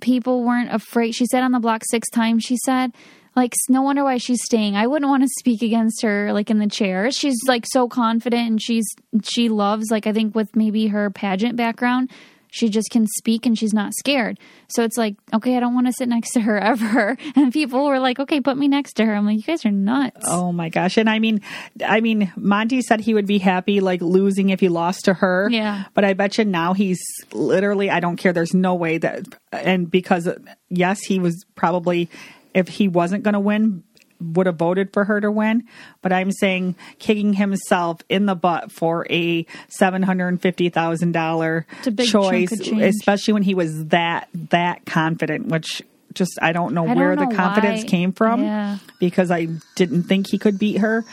people 0.00 0.44
weren't 0.44 0.72
afraid. 0.72 1.14
She 1.14 1.26
said 1.26 1.42
on 1.42 1.52
the 1.52 1.58
block 1.60 1.82
six 1.90 2.08
times, 2.08 2.44
she 2.44 2.56
said, 2.64 2.92
like 3.36 3.52
no 3.68 3.82
wonder 3.82 4.04
why 4.04 4.16
she's 4.18 4.42
staying. 4.44 4.76
I 4.76 4.86
wouldn't 4.86 5.08
want 5.10 5.22
to 5.22 5.28
speak 5.38 5.62
against 5.62 6.02
her 6.02 6.32
like 6.32 6.50
in 6.50 6.58
the 6.58 6.66
chair. 6.68 7.10
She's 7.10 7.36
like 7.46 7.64
so 7.66 7.88
confident 7.88 8.48
and 8.48 8.62
she's 8.62 8.86
she 9.22 9.48
loves 9.48 9.90
like 9.90 10.06
I 10.06 10.12
think 10.12 10.34
with 10.34 10.54
maybe 10.56 10.86
her 10.88 11.10
pageant 11.10 11.56
background, 11.56 12.10
she 12.50 12.68
just 12.68 12.90
can 12.90 13.06
speak 13.06 13.46
and 13.46 13.58
she's 13.58 13.72
not 13.72 13.92
scared. 13.94 14.38
So 14.68 14.82
it's 14.82 14.96
like, 14.96 15.16
okay, 15.32 15.56
I 15.56 15.60
don't 15.60 15.74
want 15.74 15.86
to 15.86 15.92
sit 15.92 16.08
next 16.08 16.32
to 16.32 16.40
her 16.40 16.58
ever. 16.58 17.16
And 17.36 17.52
people 17.52 17.86
were 17.86 17.98
like, 17.98 18.18
okay, 18.18 18.40
put 18.40 18.56
me 18.56 18.68
next 18.68 18.94
to 18.94 19.04
her. 19.04 19.14
I'm 19.14 19.26
like, 19.26 19.36
you 19.36 19.42
guys 19.42 19.64
are 19.64 19.70
nuts. 19.70 20.24
Oh 20.26 20.52
my 20.52 20.68
gosh. 20.68 20.96
And 20.96 21.08
I 21.08 21.18
mean, 21.18 21.40
I 21.84 22.00
mean, 22.00 22.32
Monty 22.36 22.82
said 22.82 23.00
he 23.00 23.14
would 23.14 23.26
be 23.26 23.38
happy 23.38 23.80
like 23.80 24.00
losing 24.00 24.50
if 24.50 24.60
he 24.60 24.68
lost 24.68 25.04
to 25.06 25.14
her. 25.14 25.48
Yeah. 25.50 25.84
But 25.94 26.04
I 26.04 26.14
bet 26.14 26.38
you 26.38 26.44
now 26.44 26.74
he's 26.74 27.00
literally, 27.32 27.90
I 27.90 28.00
don't 28.00 28.16
care. 28.16 28.32
There's 28.32 28.54
no 28.54 28.74
way 28.74 28.98
that, 28.98 29.26
and 29.52 29.90
because 29.90 30.28
yes, 30.68 31.00
he 31.00 31.18
was 31.18 31.44
probably, 31.54 32.08
if 32.54 32.68
he 32.68 32.88
wasn't 32.88 33.22
going 33.22 33.34
to 33.34 33.40
win, 33.40 33.84
would 34.20 34.46
have 34.46 34.56
voted 34.56 34.92
for 34.92 35.04
her 35.04 35.20
to 35.20 35.30
win, 35.30 35.64
but 36.02 36.12
I'm 36.12 36.32
saying 36.32 36.74
kicking 36.98 37.34
himself 37.34 38.00
in 38.08 38.26
the 38.26 38.34
butt 38.34 38.72
for 38.72 39.06
a 39.10 39.46
seven 39.68 40.02
hundred 40.02 40.28
and 40.28 40.40
fifty 40.42 40.68
thousand 40.70 41.12
dollar 41.12 41.66
choice, 41.82 42.10
chunk 42.10 42.52
of 42.52 42.62
change. 42.62 42.82
especially 42.82 43.34
when 43.34 43.42
he 43.44 43.54
was 43.54 43.86
that 43.86 44.28
that 44.50 44.84
confident. 44.86 45.46
Which 45.48 45.82
just 46.14 46.38
I 46.42 46.52
don't 46.52 46.74
know 46.74 46.84
I 46.84 46.88
don't 46.88 46.96
where 46.96 47.14
know 47.14 47.28
the 47.28 47.34
confidence 47.36 47.82
why. 47.82 47.88
came 47.88 48.12
from 48.12 48.42
Yeah. 48.42 48.78
because 48.98 49.30
I 49.30 49.46
didn't 49.76 50.04
think 50.04 50.28
he 50.28 50.38
could 50.38 50.58
beat 50.58 50.78
her, 50.78 51.04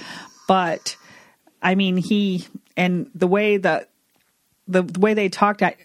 but 0.47 0.97
I 1.61 1.75
mean 1.75 1.97
he 1.97 2.45
and 2.75 3.09
the 3.13 3.27
way 3.27 3.57
that 3.57 3.89
the, 4.67 4.81
the 4.81 4.99
way 4.99 5.13
they 5.13 5.29
talked, 5.29 5.61
I, 5.61 5.75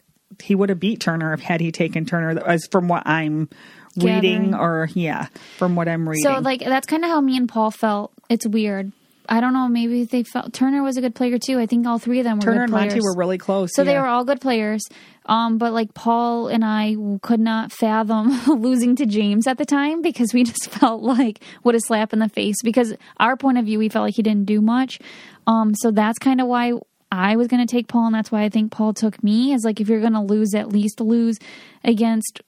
he 0.43 0.55
would 0.55 0.71
have 0.71 0.81
beat 0.81 1.01
Turner 1.01 1.35
if 1.35 1.41
had 1.41 1.61
he 1.61 1.71
taken 1.71 2.07
Turner. 2.07 2.41
As 2.47 2.67
from 2.71 2.89
what 2.89 3.03
I'm 3.07 3.51
reading, 3.97 4.55
or 4.55 4.89
yeah, 4.95 5.29
from 5.57 5.77
what 5.77 5.89
I'm 5.89 6.09
reading. 6.09 6.25
So 6.25 6.39
like 6.41 6.61
that's 6.61 6.87
kind 6.87 7.05
of 7.05 7.11
how 7.11 7.21
me 7.21 7.37
and 7.37 7.49
Paul 7.49 7.71
felt. 7.71 8.13
It's 8.29 8.47
weird. 8.47 8.93
I 9.29 9.41
don't 9.41 9.53
know. 9.53 9.69
Maybe 9.69 10.05
they 10.05 10.25
felt 10.25 10.53
Turner 10.53 10.83
was 10.83 10.97
a 10.97 11.01
good 11.01 11.15
player 11.15 11.39
too. 11.39 11.61
I 11.61 11.67
think 11.67 11.87
all 11.87 12.01
three 12.01 12.19
of 12.19 12.25
them 12.25 12.39
were 12.39 12.43
Turner 12.43 12.63
and. 12.65 12.73
Monty 12.73 13.01
were 13.01 13.15
really 13.15 13.39
close. 13.39 13.71
So 13.75 13.85
they 13.85 13.95
were 13.95 14.07
all 14.07 14.25
good 14.25 14.41
players. 14.41 14.83
Um, 15.27 15.59
but 15.59 15.73
like 15.73 15.95
Paul 15.95 16.49
and 16.49 16.65
I 16.65 16.97
could 17.23 17.39
not 17.39 17.71
fathom 17.71 18.31
losing 18.61 18.97
to 18.97 19.07
James 19.07 19.47
at 19.47 19.59
the 19.59 19.65
time 19.65 20.03
because 20.03 20.35
we 20.35 20.43
just 20.45 20.69
felt 20.71 21.03
like 21.03 21.41
what 21.63 21.77
a 21.77 21.81
slap 21.81 22.13
in 22.13 22.19
the 22.19 22.29
face. 22.29 22.57
Because 22.65 22.95
our 23.19 23.37
point 23.37 23.57
of 23.59 23.67
view, 23.67 23.79
we 23.79 23.89
felt 23.89 24.05
like 24.05 24.17
he 24.17 24.23
didn't 24.23 24.47
do 24.47 24.61
much. 24.61 24.99
Um, 25.47 25.75
so 25.77 25.93
that's 25.93 26.19
kind 26.19 26.41
of 26.41 26.49
why 26.49 26.73
I 27.13 27.37
was 27.37 27.47
going 27.47 27.65
to 27.65 27.71
take 27.71 27.89
Paul, 27.89 28.07
and 28.07 28.15
that's 28.15 28.31
why 28.31 28.43
I 28.43 28.49
think 28.49 28.73
Paul 28.73 28.95
took 28.95 29.23
me. 29.23 29.53
Is 29.53 29.65
like 29.65 29.81
if 29.81 29.89
you're 29.89 30.01
going 30.01 30.13
to 30.13 30.21
lose, 30.21 30.55
at 30.55 30.69
least 30.69 31.01
lose 31.01 31.39
against 31.85 32.41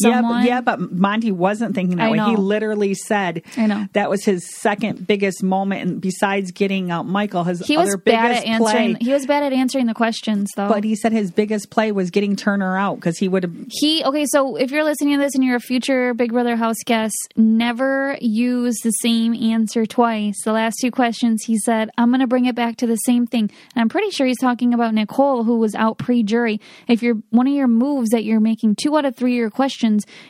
Yeah, 0.00 0.14
someone. 0.14 0.42
but, 0.42 0.48
yeah, 0.48 0.60
but 0.60 0.92
Monty 0.92 1.32
wasn't 1.32 1.74
thinking 1.74 1.98
that 1.98 2.06
I 2.06 2.10
way. 2.10 2.30
He 2.30 2.36
literally 2.36 2.94
said 2.94 3.42
I 3.56 3.66
know. 3.66 3.86
that 3.92 4.10
was 4.10 4.24
his 4.24 4.48
second 4.56 5.06
biggest 5.06 5.42
moment, 5.42 5.82
and 5.82 6.00
besides 6.00 6.50
getting 6.50 6.90
out 6.90 7.06
Michael, 7.06 7.44
his 7.44 7.64
he 7.66 7.76
other 7.76 7.92
was 7.92 7.96
bad 7.96 8.28
biggest 8.28 8.46
at 8.46 8.48
answering. 8.48 8.96
play. 8.96 9.04
He 9.04 9.12
was 9.12 9.26
bad 9.26 9.42
at 9.44 9.52
answering 9.52 9.86
the 9.86 9.94
questions, 9.94 10.50
though. 10.56 10.68
but 10.68 10.84
he 10.84 10.96
said 10.96 11.12
his 11.12 11.30
biggest 11.30 11.70
play 11.70 11.92
was 11.92 12.10
getting 12.10 12.36
Turner 12.36 12.76
out 12.76 12.96
because 12.96 13.18
he 13.18 13.28
would 13.28 13.44
have. 13.44 13.54
He 13.68 14.04
okay, 14.04 14.26
so 14.26 14.56
if 14.56 14.70
you're 14.70 14.84
listening 14.84 15.16
to 15.18 15.24
this 15.24 15.34
and 15.34 15.44
you're 15.44 15.56
a 15.56 15.60
future 15.60 16.12
Big 16.14 16.32
Brother 16.32 16.56
house 16.56 16.82
guest, 16.84 17.16
never 17.36 18.18
use 18.20 18.76
the 18.82 18.90
same 18.90 19.34
answer 19.34 19.86
twice. 19.86 20.42
The 20.44 20.52
last 20.52 20.76
two 20.80 20.90
questions 20.90 21.44
he 21.44 21.56
said, 21.58 21.90
I'm 21.96 22.10
gonna 22.10 22.26
bring 22.26 22.46
it 22.46 22.54
back 22.54 22.76
to 22.78 22.86
the 22.86 22.96
same 22.96 23.26
thing. 23.26 23.50
And 23.74 23.82
I'm 23.82 23.88
pretty 23.88 24.10
sure 24.10 24.26
he's 24.26 24.38
talking 24.40 24.74
about 24.74 24.94
Nicole 24.94 25.44
who 25.44 25.58
was 25.58 25.74
out 25.74 25.98
pre 25.98 26.22
jury. 26.22 26.60
If 26.88 27.02
you're 27.02 27.16
one 27.30 27.46
of 27.46 27.54
your 27.54 27.68
moves 27.68 28.10
that 28.10 28.24
you're 28.24 28.40
making 28.40 28.74
two 28.76 28.96
out 28.96 29.04
of 29.04 29.16
three 29.16 29.34
your 29.34 29.50
questions 29.50 29.67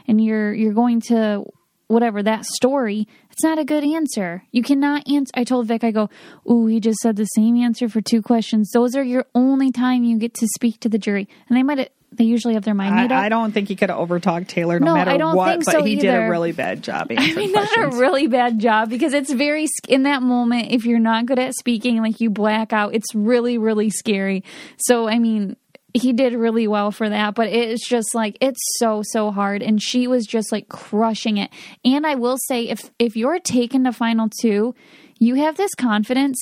and 0.06 0.22
you're 0.22 0.52
you're 0.52 0.74
going 0.74 1.00
to 1.02 1.44
whatever 1.88 2.22
that 2.22 2.44
story, 2.44 3.08
it's 3.30 3.42
not 3.42 3.58
a 3.58 3.64
good 3.64 3.82
answer. 3.82 4.42
You 4.52 4.62
cannot 4.62 5.08
answer. 5.10 5.32
I 5.34 5.44
told 5.44 5.66
Vic, 5.66 5.82
I 5.84 5.90
go, 5.90 6.10
"Ooh, 6.48 6.66
he 6.66 6.80
just 6.80 6.98
said 6.98 7.16
the 7.16 7.24
same 7.24 7.56
answer 7.56 7.88
for 7.88 8.00
two 8.00 8.22
questions. 8.22 8.70
Those 8.72 8.94
are 8.94 9.02
your 9.02 9.26
only 9.34 9.72
time 9.72 10.04
you 10.04 10.18
get 10.18 10.34
to 10.34 10.46
speak 10.54 10.80
to 10.80 10.88
the 10.88 10.98
jury." 10.98 11.28
And 11.48 11.56
they 11.56 11.62
might, 11.62 11.90
they 12.12 12.24
usually 12.24 12.54
have 12.54 12.64
their 12.64 12.74
mind 12.74 12.94
made 12.94 13.12
up. 13.12 13.22
I, 13.22 13.26
I 13.26 13.28
don't 13.28 13.52
think 13.52 13.68
he 13.68 13.76
could 13.76 13.90
have 13.90 13.98
overtalked 13.98 14.48
Taylor 14.48 14.78
no, 14.78 14.86
No, 14.86 14.94
matter 14.94 15.10
I 15.10 15.16
don't 15.16 15.36
what, 15.36 15.50
think 15.50 15.64
but 15.64 15.72
so 15.72 15.82
he 15.82 15.96
did 15.96 16.14
a 16.14 16.28
really 16.28 16.52
bad 16.52 16.82
job 16.82 17.08
I 17.16 17.34
mean, 17.34 17.52
not 17.52 17.76
a 17.76 17.88
really 17.88 18.26
bad 18.26 18.58
job 18.58 18.90
because 18.90 19.12
it's 19.12 19.32
very 19.32 19.66
in 19.88 20.04
that 20.04 20.22
moment. 20.22 20.68
If 20.70 20.84
you're 20.84 20.98
not 20.98 21.26
good 21.26 21.38
at 21.38 21.54
speaking, 21.54 22.00
like 22.02 22.20
you 22.20 22.30
black 22.30 22.72
out, 22.72 22.94
it's 22.94 23.14
really, 23.14 23.58
really 23.58 23.90
scary. 23.90 24.44
So, 24.78 25.08
I 25.08 25.18
mean, 25.18 25.56
he 25.94 26.12
did 26.12 26.34
really 26.34 26.68
well 26.68 26.90
for 26.90 27.08
that, 27.08 27.34
but 27.34 27.48
it's 27.48 27.86
just 27.88 28.14
like 28.14 28.36
it's 28.40 28.60
so 28.78 29.02
so 29.04 29.30
hard, 29.30 29.62
and 29.62 29.82
she 29.82 30.06
was 30.06 30.26
just 30.26 30.52
like 30.52 30.68
crushing 30.68 31.38
it. 31.38 31.50
And 31.84 32.06
I 32.06 32.14
will 32.14 32.36
say, 32.46 32.68
if 32.68 32.90
if 32.98 33.16
you're 33.16 33.40
taken 33.40 33.84
to 33.84 33.92
final 33.92 34.28
two, 34.40 34.74
you 35.18 35.36
have 35.36 35.56
this 35.56 35.74
confidence. 35.74 36.36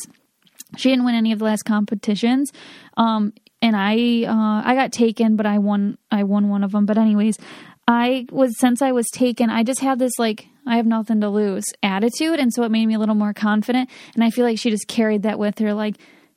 She 0.76 0.90
didn't 0.90 1.04
win 1.04 1.14
any 1.14 1.32
of 1.32 1.38
the 1.38 1.44
last 1.44 1.64
competitions. 1.64 2.50
Um, 2.96 3.32
and 3.62 3.76
I 3.76 4.24
uh, 4.24 4.68
I 4.68 4.74
got 4.74 4.92
taken, 4.92 5.36
but 5.36 5.46
I 5.46 5.58
won 5.58 5.96
I 6.10 6.24
won 6.24 6.48
one 6.48 6.64
of 6.64 6.72
them. 6.72 6.84
But 6.84 6.98
anyways, 6.98 7.38
I 7.86 8.26
was 8.30 8.58
since 8.58 8.82
I 8.82 8.92
was 8.92 9.06
taken, 9.12 9.48
I 9.48 9.62
just 9.62 9.80
had 9.80 9.98
this 9.98 10.18
like 10.18 10.46
I 10.66 10.76
have 10.76 10.86
nothing 10.86 11.20
to 11.20 11.30
lose 11.30 11.64
attitude, 11.82 12.40
and 12.40 12.52
so 12.52 12.64
it 12.64 12.70
made 12.70 12.86
me 12.86 12.94
a 12.94 12.98
little 12.98 13.14
more 13.14 13.32
confident. 13.32 13.88
And 14.14 14.24
I 14.24 14.30
feel 14.30 14.44
like 14.44 14.58
she 14.58 14.70
just 14.70 14.88
carried 14.88 15.22
that 15.22 15.38
with 15.38 15.60
her, 15.60 15.72
like 15.72 15.96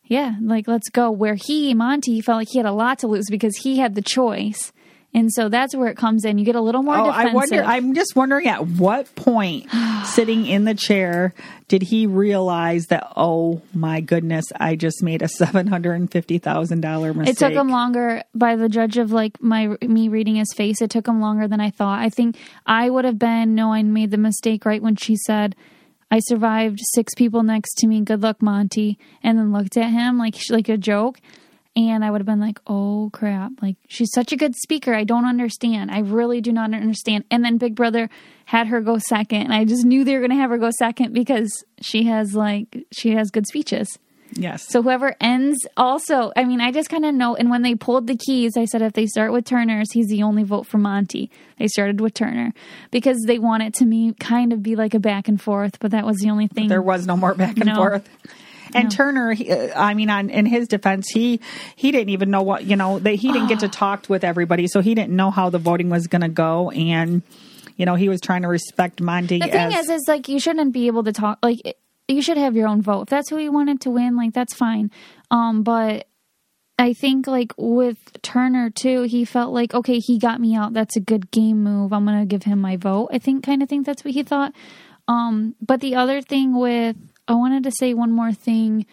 yeah, 0.10 0.34
like 0.41 0.67
let's 0.67 0.89
go. 0.89 1.10
Where 1.10 1.36
he 1.36 1.74
Monty 1.74 2.19
felt 2.19 2.39
like 2.39 2.50
he 2.52 2.58
had 2.60 2.65
a 2.65 2.74
lot 2.74 3.00
to 3.00 3.08
lose 3.08 3.28
because 3.30 3.56
he 3.58 3.78
had 3.78 3.95
the 3.95 4.02
choice. 4.02 4.74
And 5.12 5.34
so 5.34 5.50
that's 5.50 5.76
where 5.76 5.88
it 5.88 5.98
comes 5.98 6.24
in. 6.24 6.38
You 6.38 6.45
get 6.45 6.54
a 6.54 6.62
little 6.62 6.84
more 6.84 6.95
Oh, 6.95 7.06
defensive. 7.06 7.32
I 7.32 7.34
wonder. 7.34 7.63
I'm 7.63 7.95
just 7.95 8.15
wondering 8.15 8.48
at 8.48 8.67
what 8.67 9.15
point, 9.15 9.65
sitting 10.06 10.45
in 10.45 10.65
the 10.65 10.76
chair, 10.76 11.34
did 11.67 11.82
he 11.82 12.06
realize 12.06 12.86
that? 12.88 13.12
Oh 13.15 13.63
my 13.74 14.02
goodness, 14.02 14.45
I 14.60 14.76
just 14.76 15.02
made 15.02 15.24
a 15.24 15.28
seven 15.28 15.65
hundred 15.65 15.93
and 15.93 16.12
fifty 16.12 16.38
thousand 16.38 16.82
dollar 16.82 17.15
mistake. 17.15 17.34
It 17.36 17.39
took 17.39 17.54
him 17.54 17.69
longer 17.69 18.22
by 18.36 18.56
the 18.56 18.69
judge 18.69 18.98
of 19.00 19.12
like 19.12 19.41
my 19.41 19.76
me 19.82 20.10
reading 20.10 20.36
his 20.36 20.54
face. 20.56 20.80
It 20.80 20.91
took 20.91 21.08
him 21.08 21.22
longer 21.22 21.48
than 21.48 21.60
I 21.60 21.72
thought. 21.72 22.00
I 22.00 22.10
think 22.10 22.38
I 22.67 22.91
would 22.91 23.06
have 23.06 23.17
been 23.17 23.56
no, 23.56 23.74
I 23.74 23.82
made 23.82 24.12
the 24.12 24.17
mistake 24.19 24.63
right 24.63 24.82
when 24.82 24.95
she 24.95 25.15
said, 25.26 25.56
"I 26.12 26.19
survived 26.19 26.80
six 26.93 27.13
people 27.13 27.43
next 27.43 27.76
to 27.80 27.88
me. 27.88 28.02
Good 28.02 28.22
luck, 28.22 28.41
Monty." 28.41 28.98
And 29.24 29.38
then 29.38 29.52
looked 29.52 29.78
at 29.78 29.91
him 29.91 30.17
like 30.17 30.36
like 30.50 30.69
a 30.69 30.78
joke. 30.78 31.19
And 31.76 32.04
I 32.04 32.12
would 32.12 32.19
have 32.19 32.26
been 32.26 32.39
like, 32.41 32.60
oh 32.67 33.10
crap. 33.13 33.54
Like, 33.62 33.78
she's 33.88 34.12
such 34.13 34.34
a 34.34 34.36
good 34.36 34.56
speaker. 34.56 34.93
I 34.93 35.06
don't 35.06 35.26
understand. 35.26 35.91
I 35.91 36.00
really 36.00 36.41
do 36.41 36.52
not 36.52 36.74
understand. 36.74 37.24
And 37.32 37.45
then 37.45 37.58
Big 37.58 37.76
Brother 37.76 38.10
had 38.45 38.67
her 38.67 38.82
go 38.82 38.98
second. 38.98 39.43
And 39.43 39.54
I 39.54 39.63
just 39.63 39.86
knew 39.86 40.04
they 40.04 40.15
were 40.15 40.19
going 40.19 40.32
to 40.32 40.36
have 40.36 40.50
her 40.50 40.58
go 40.58 40.72
second 40.78 41.13
because 41.13 41.63
she 41.80 42.04
has, 42.06 42.36
like, 42.36 42.86
she 42.91 43.12
has 43.12 43.30
good 43.30 43.48
speeches. 43.48 43.98
Yes. 44.34 44.68
So 44.70 44.82
whoever 44.84 45.15
ends 45.20 45.65
also, 45.76 46.32
I 46.36 46.44
mean, 46.46 46.62
I 46.62 46.72
just 46.72 46.89
kind 46.89 47.04
of 47.06 47.15
know. 47.15 47.36
And 47.36 47.50
when 47.50 47.62
they 47.63 47.76
pulled 47.76 48.08
the 48.08 48.15
keys, 48.15 48.56
I 48.58 48.65
said 48.65 48.82
if 48.82 48.94
they 48.94 49.08
start 49.08 49.32
with 49.32 49.46
Turner's, 49.46 49.92
he's 49.92 50.08
the 50.08 50.24
only 50.24 50.44
vote 50.44 50.68
for 50.68 50.78
Monty. 50.78 51.32
They 51.58 51.68
started 51.68 52.00
with 52.00 52.13
Turner 52.13 52.54
because 52.92 53.18
they 53.26 53.39
want 53.39 53.63
it 53.63 53.74
to 53.76 53.86
me 53.86 54.13
kind 54.20 54.54
of 54.54 54.62
be 54.62 54.76
like 54.76 54.94
a 54.94 55.00
back 55.00 55.28
and 55.28 55.42
forth, 55.42 55.80
but 55.80 55.92
that 55.92 56.06
was 56.06 56.18
the 56.18 56.30
only 56.30 56.48
thing. 56.48 56.68
there 56.68 56.82
was 56.82 57.08
no 57.08 57.18
more 57.18 57.34
back 57.34 57.58
and 57.58 57.65
No. 57.68 57.76
forth. 57.76 58.10
And 58.76 58.84
No. 58.86 58.89
Turner, 58.92 59.34
he, 59.34 59.52
uh, 59.52 59.70
I 59.76 59.96
mean, 59.96 60.12
on 60.12 60.30
in 60.30 60.46
his 60.46 60.68
defense, 60.68 61.10
he 61.10 61.39
he 61.76 61.92
didn't 61.92 62.10
even 62.10 62.30
know 62.30 62.44
what 62.44 62.65
you 62.65 62.76
know. 62.76 63.00
They, 63.00 63.15
he 63.15 63.32
didn't 63.32 63.48
get 63.48 63.62
to 63.62 63.68
talk 63.68 64.06
with 64.10 64.24
everybody, 64.24 64.68
so 64.68 64.80
he 64.82 64.94
didn't 64.94 65.15
know 65.15 65.32
how 65.32 65.50
the 65.50 65.58
voting 65.58 65.89
was 65.89 66.06
going 66.06 66.22
to 66.22 66.30
go. 66.30 66.70
And 66.70 67.24
you 67.78 67.88
know, 67.88 67.96
he 67.96 68.10
was 68.10 68.22
trying 68.22 68.44
to 68.44 68.48
respect 68.48 69.02
Monty. 69.02 69.39
the 69.39 69.48
thing 69.48 69.74
as, 69.74 69.86
is, 69.86 70.02
is 70.02 70.06
like 70.08 70.30
you 70.30 70.39
shouldn't 70.39 70.72
be 70.72 70.86
able 70.86 71.04
to 71.06 71.12
talk. 71.13 71.39
Like 71.42 71.62
it- 71.65 71.80
you 72.10 72.22
should 72.22 72.38
have 72.38 72.56
your 72.56 72.67
own 72.67 72.82
vote. 72.82 73.04
If 73.04 73.10
that's 73.10 73.30
who 73.30 73.38
you 73.38 73.52
wanted 73.52 73.82
to 73.82 73.91
win, 73.91 74.15
like 74.15 74.34
that's 74.34 74.54
fine. 74.54 74.91
Um, 75.32 75.63
but 75.63 76.08
I 76.78 76.93
think 76.93 77.28
like 77.28 77.54
with 77.58 77.98
Turner 78.22 78.69
too, 78.69 79.04
he 79.04 79.26
felt 79.26 79.54
like 79.54 79.74
okay, 79.74 80.00
he 80.00 80.17
got 80.17 80.39
me 80.39 80.56
out. 80.56 80.74
That's 80.74 80.95
a 80.95 81.02
good 81.02 81.30
game 81.32 81.63
move. 81.63 81.93
I'm 81.93 82.06
gonna 82.06 82.26
give 82.26 82.43
him 82.43 82.60
my 82.60 82.78
vote. 82.78 83.10
I 83.12 83.19
think 83.19 83.43
kind 83.43 83.62
of 83.62 83.69
think 83.69 83.86
that's 83.86 84.04
what 84.04 84.13
he 84.13 84.24
thought. 84.24 84.54
Um, 85.08 85.56
but 85.62 85.82
the 85.82 85.95
other 85.95 86.22
thing 86.22 86.58
with 86.58 86.95
I 87.28 87.34
wanted 87.34 87.63
to 87.63 87.72
say 87.72 87.93
one 87.93 88.12
more 88.12 88.32
thing 88.34 88.86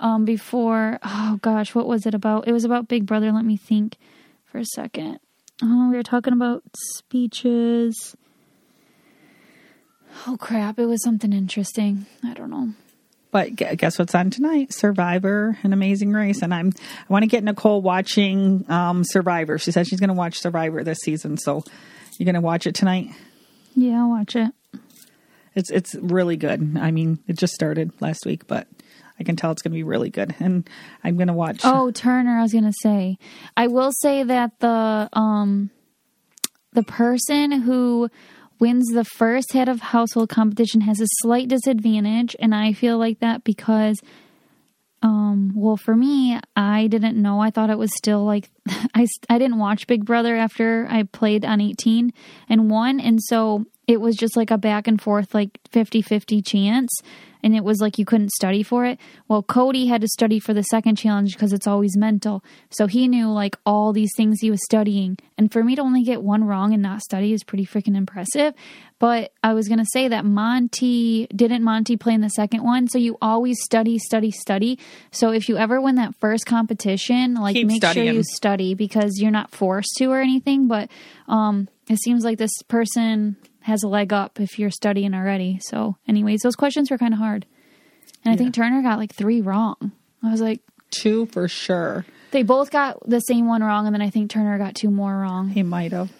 um, 0.00 0.24
before. 0.24 0.98
Oh 1.02 1.38
gosh, 1.42 1.74
what 1.74 1.86
was 1.86 2.06
it 2.06 2.14
about? 2.14 2.48
It 2.48 2.52
was 2.52 2.64
about 2.64 2.88
Big 2.88 3.06
Brother. 3.06 3.30
Let 3.30 3.44
me 3.44 3.56
think 3.56 3.96
for 4.44 4.58
a 4.58 4.64
second. 4.64 5.20
Oh, 5.62 5.90
we 5.90 5.96
were 5.96 6.02
talking 6.02 6.32
about 6.32 6.64
speeches. 6.96 8.16
Oh 10.26 10.36
crap! 10.38 10.78
It 10.78 10.86
was 10.86 11.02
something 11.02 11.32
interesting. 11.32 12.06
I 12.24 12.34
don't 12.34 12.50
know. 12.50 12.70
But 13.30 13.56
guess 13.56 13.98
what's 13.98 14.14
on 14.14 14.30
tonight? 14.30 14.72
Survivor, 14.72 15.58
an 15.64 15.72
amazing 15.72 16.12
race, 16.12 16.40
and 16.40 16.54
I'm 16.54 16.72
I 16.78 17.12
want 17.12 17.24
to 17.24 17.26
get 17.26 17.42
Nicole 17.42 17.82
watching 17.82 18.64
um, 18.70 19.02
Survivor. 19.02 19.58
She 19.58 19.72
said 19.72 19.88
she's 19.88 19.98
going 19.98 20.08
to 20.08 20.14
watch 20.14 20.38
Survivor 20.38 20.84
this 20.84 20.98
season, 20.98 21.36
so 21.36 21.64
you're 22.16 22.26
going 22.26 22.36
to 22.36 22.40
watch 22.40 22.68
it 22.68 22.76
tonight. 22.76 23.10
Yeah, 23.74 24.02
I'll 24.02 24.10
watch 24.10 24.36
it. 24.36 24.52
It's 25.56 25.70
it's 25.70 25.96
really 25.96 26.36
good. 26.36 26.76
I 26.78 26.92
mean, 26.92 27.18
it 27.26 27.36
just 27.36 27.54
started 27.54 27.90
last 28.00 28.24
week, 28.24 28.46
but 28.46 28.68
I 29.18 29.24
can 29.24 29.34
tell 29.34 29.50
it's 29.50 29.62
going 29.62 29.72
to 29.72 29.76
be 29.76 29.82
really 29.82 30.10
good, 30.10 30.34
and 30.38 30.68
I'm 31.02 31.16
going 31.16 31.26
to 31.26 31.34
watch. 31.34 31.62
Oh, 31.64 31.90
Turner, 31.90 32.38
I 32.38 32.42
was 32.42 32.52
gonna 32.52 32.72
say. 32.82 33.18
I 33.56 33.66
will 33.66 33.90
say 34.00 34.22
that 34.22 34.60
the 34.60 35.08
um 35.12 35.70
the 36.72 36.84
person 36.84 37.50
who 37.50 38.10
wins 38.58 38.86
the 38.92 39.04
first 39.04 39.52
head 39.52 39.68
of 39.68 39.80
household 39.80 40.28
competition 40.28 40.82
has 40.82 41.00
a 41.00 41.06
slight 41.22 41.48
disadvantage. 41.48 42.36
And 42.38 42.54
I 42.54 42.72
feel 42.72 42.98
like 42.98 43.20
that 43.20 43.44
because, 43.44 44.00
um, 45.02 45.52
well, 45.54 45.76
for 45.76 45.94
me, 45.96 46.38
I 46.56 46.86
didn't 46.86 47.20
know. 47.20 47.40
I 47.40 47.50
thought 47.50 47.70
it 47.70 47.78
was 47.78 47.94
still 47.96 48.24
like, 48.24 48.50
I, 48.94 49.06
I 49.28 49.38
didn't 49.38 49.58
watch 49.58 49.86
Big 49.86 50.04
Brother 50.04 50.36
after 50.36 50.86
I 50.88 51.04
played 51.04 51.44
on 51.44 51.60
18 51.60 52.12
and 52.48 52.70
won. 52.70 53.00
And 53.00 53.20
so 53.22 53.66
it 53.86 54.00
was 54.00 54.16
just 54.16 54.36
like 54.36 54.50
a 54.50 54.58
back 54.58 54.86
and 54.86 55.00
forth, 55.00 55.34
like 55.34 55.58
50 55.70 56.02
50 56.02 56.42
chance 56.42 56.90
and 57.44 57.54
it 57.54 57.62
was 57.62 57.78
like 57.78 57.98
you 57.98 58.06
couldn't 58.06 58.32
study 58.32 58.62
for 58.62 58.86
it. 58.86 58.98
Well, 59.28 59.42
Cody 59.42 59.86
had 59.86 60.00
to 60.00 60.08
study 60.08 60.40
for 60.40 60.54
the 60.54 60.62
second 60.62 60.96
challenge 60.96 61.34
because 61.34 61.52
it's 61.52 61.66
always 61.66 61.94
mental. 61.94 62.42
So 62.70 62.86
he 62.86 63.06
knew 63.06 63.30
like 63.30 63.58
all 63.66 63.92
these 63.92 64.12
things 64.16 64.40
he 64.40 64.50
was 64.50 64.64
studying. 64.64 65.18
And 65.36 65.52
for 65.52 65.62
me 65.62 65.76
to 65.76 65.82
only 65.82 66.02
get 66.02 66.22
one 66.22 66.44
wrong 66.44 66.72
and 66.72 66.82
not 66.82 67.02
study 67.02 67.34
is 67.34 67.44
pretty 67.44 67.66
freaking 67.66 67.96
impressive. 67.96 68.54
But 68.98 69.32
I 69.42 69.52
was 69.52 69.68
going 69.68 69.78
to 69.78 69.86
say 69.92 70.08
that 70.08 70.24
monty 70.24 71.26
didn't 71.26 71.62
monty 71.62 71.98
play 71.98 72.14
in 72.14 72.22
the 72.22 72.30
second 72.30 72.64
one. 72.64 72.88
So 72.88 72.96
you 72.96 73.18
always 73.20 73.62
study, 73.62 73.98
study, 73.98 74.30
study. 74.30 74.78
So 75.10 75.30
if 75.30 75.46
you 75.50 75.58
ever 75.58 75.82
win 75.82 75.96
that 75.96 76.14
first 76.20 76.46
competition, 76.46 77.34
like 77.34 77.56
Keep 77.56 77.66
make 77.66 77.82
studying. 77.82 78.06
sure 78.06 78.14
you 78.14 78.22
study 78.22 78.72
because 78.74 79.20
you're 79.20 79.30
not 79.30 79.50
forced 79.50 79.92
to 79.98 80.06
or 80.06 80.22
anything. 80.22 80.66
But 80.66 80.90
um, 81.28 81.68
it 81.90 81.98
seems 81.98 82.24
like 82.24 82.38
this 82.38 82.62
person 82.68 83.36
has 83.64 83.82
a 83.82 83.88
leg 83.88 84.12
up 84.12 84.40
if 84.40 84.58
you're 84.58 84.70
studying 84.70 85.14
already. 85.14 85.58
So, 85.62 85.96
anyways, 86.08 86.40
those 86.42 86.56
questions 86.56 86.90
were 86.90 86.98
kind 86.98 87.12
of 87.14 87.18
hard. 87.18 87.46
And 88.24 88.32
I 88.32 88.36
think 88.36 88.54
Turner 88.54 88.82
got 88.82 88.98
like 88.98 89.14
three 89.14 89.40
wrong. 89.40 89.92
I 90.22 90.30
was 90.30 90.40
like, 90.40 90.60
Two 90.90 91.26
for 91.26 91.48
sure. 91.48 92.06
they 92.30 92.42
both 92.42 92.70
got 92.70 92.98
the 93.08 93.20
same 93.20 93.46
one 93.46 93.62
wrong, 93.62 93.86
and 93.86 93.94
then 93.94 94.00
I 94.02 94.10
think 94.10 94.30
Turner 94.30 94.56
got 94.58 94.74
two 94.74 94.90
more 94.90 95.12
wrong. 95.14 95.48
He 95.48 95.62
might 95.62 95.92
have. 95.92 96.10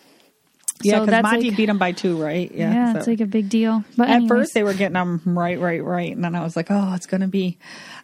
Yeah, 0.82 0.96
because 1.00 1.10
that's 1.10 1.22
Monte 1.22 1.48
like- 1.48 1.56
beat 1.56 1.68
him 1.68 1.78
by 1.78 1.92
two, 1.92 2.20
right? 2.20 2.50
Yeah, 2.52 2.92
so- 2.92 2.98
it's 2.98 3.06
like 3.06 3.20
a 3.20 3.26
big 3.26 3.48
deal. 3.48 3.84
But 3.96 4.08
At 4.08 4.16
anyways, 4.16 4.28
first, 4.28 4.54
they 4.54 4.64
were 4.64 4.74
getting 4.74 4.94
them 4.94 5.22
right, 5.24 5.58
right, 5.60 5.82
right, 5.82 6.12
and 6.12 6.24
then 6.24 6.34
I 6.34 6.42
was 6.42 6.56
like, 6.56 6.66
"Oh, 6.70 6.92
it's 6.94 7.06
gonna 7.06 7.28
be." 7.28 7.56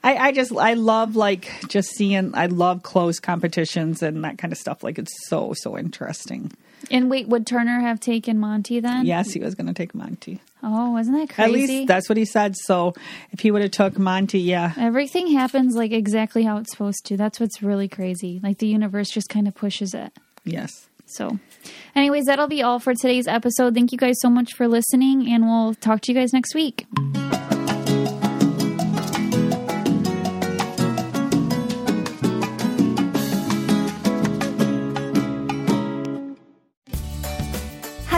I, 0.05 0.17
I 0.17 0.33
just, 0.33 0.53
I 0.53 0.75
love 0.75 1.17
like 1.17 1.51
just 1.69 1.91
seeing. 1.91 2.35
I 2.35 2.47
love 2.47 2.83
close 2.85 3.19
competitions 3.19 4.03
and 4.03 4.23
that 4.25 4.39
kind 4.39 4.53
of 4.53 4.59
stuff. 4.59 4.85
Like 4.85 4.99
it's 4.99 5.13
so, 5.29 5.53
so 5.57 5.77
interesting. 5.77 6.53
And 6.91 7.09
wait, 7.11 7.29
would 7.29 7.47
Turner 7.47 7.81
have 7.81 8.01
taken 8.01 8.39
Monte 8.39 8.81
then? 8.81 9.07
Yes, 9.07 9.31
he 9.33 9.41
was 9.41 9.55
gonna 9.55 9.75
take 9.75 9.95
Monte. 9.95 10.41
Oh, 10.63 10.91
wasn't 10.91 11.17
that 11.19 11.35
crazy? 11.35 11.43
At 11.63 11.69
least 11.69 11.89
that's 11.89 12.09
what 12.09 12.19
he 12.19 12.25
said. 12.25 12.55
So 12.57 12.93
if 13.31 13.41
he 13.41 13.51
would 13.51 13.63
have 13.63 13.71
took 13.71 13.99
Monte, 13.99 14.39
yeah, 14.39 14.75
Everything 14.77 15.29
happens 15.29 15.75
like 15.75 15.93
exactly 15.93 16.43
how 16.43 16.59
it's 16.59 16.71
supposed 16.73 17.07
to. 17.07 17.17
That's 17.17 17.41
what's 17.41 17.63
really 17.63 17.89
crazy. 17.89 18.41
Like 18.43 18.59
the 18.59 18.67
universe 18.67 19.09
just 19.11 19.29
kind 19.29 19.47
of 19.49 19.55
pushes 19.55 19.95
it. 19.95 20.13
yes. 20.45 20.87
So, 21.07 21.41
anyways, 21.97 22.27
that'll 22.27 22.47
be 22.47 22.63
all 22.63 22.79
for 22.79 22.95
today's 22.95 23.27
episode. 23.27 23.75
Thank 23.75 23.91
you 23.91 23.99
guys 23.99 24.15
so 24.21 24.31
much 24.31 24.55
for 24.55 24.69
listening, 24.69 25.29
and 25.29 25.45
we'll 25.45 25.75
talk 25.75 26.03
to 26.03 26.13
you 26.13 26.17
guys 26.17 26.33
next 26.33 26.55
week. 26.55 26.87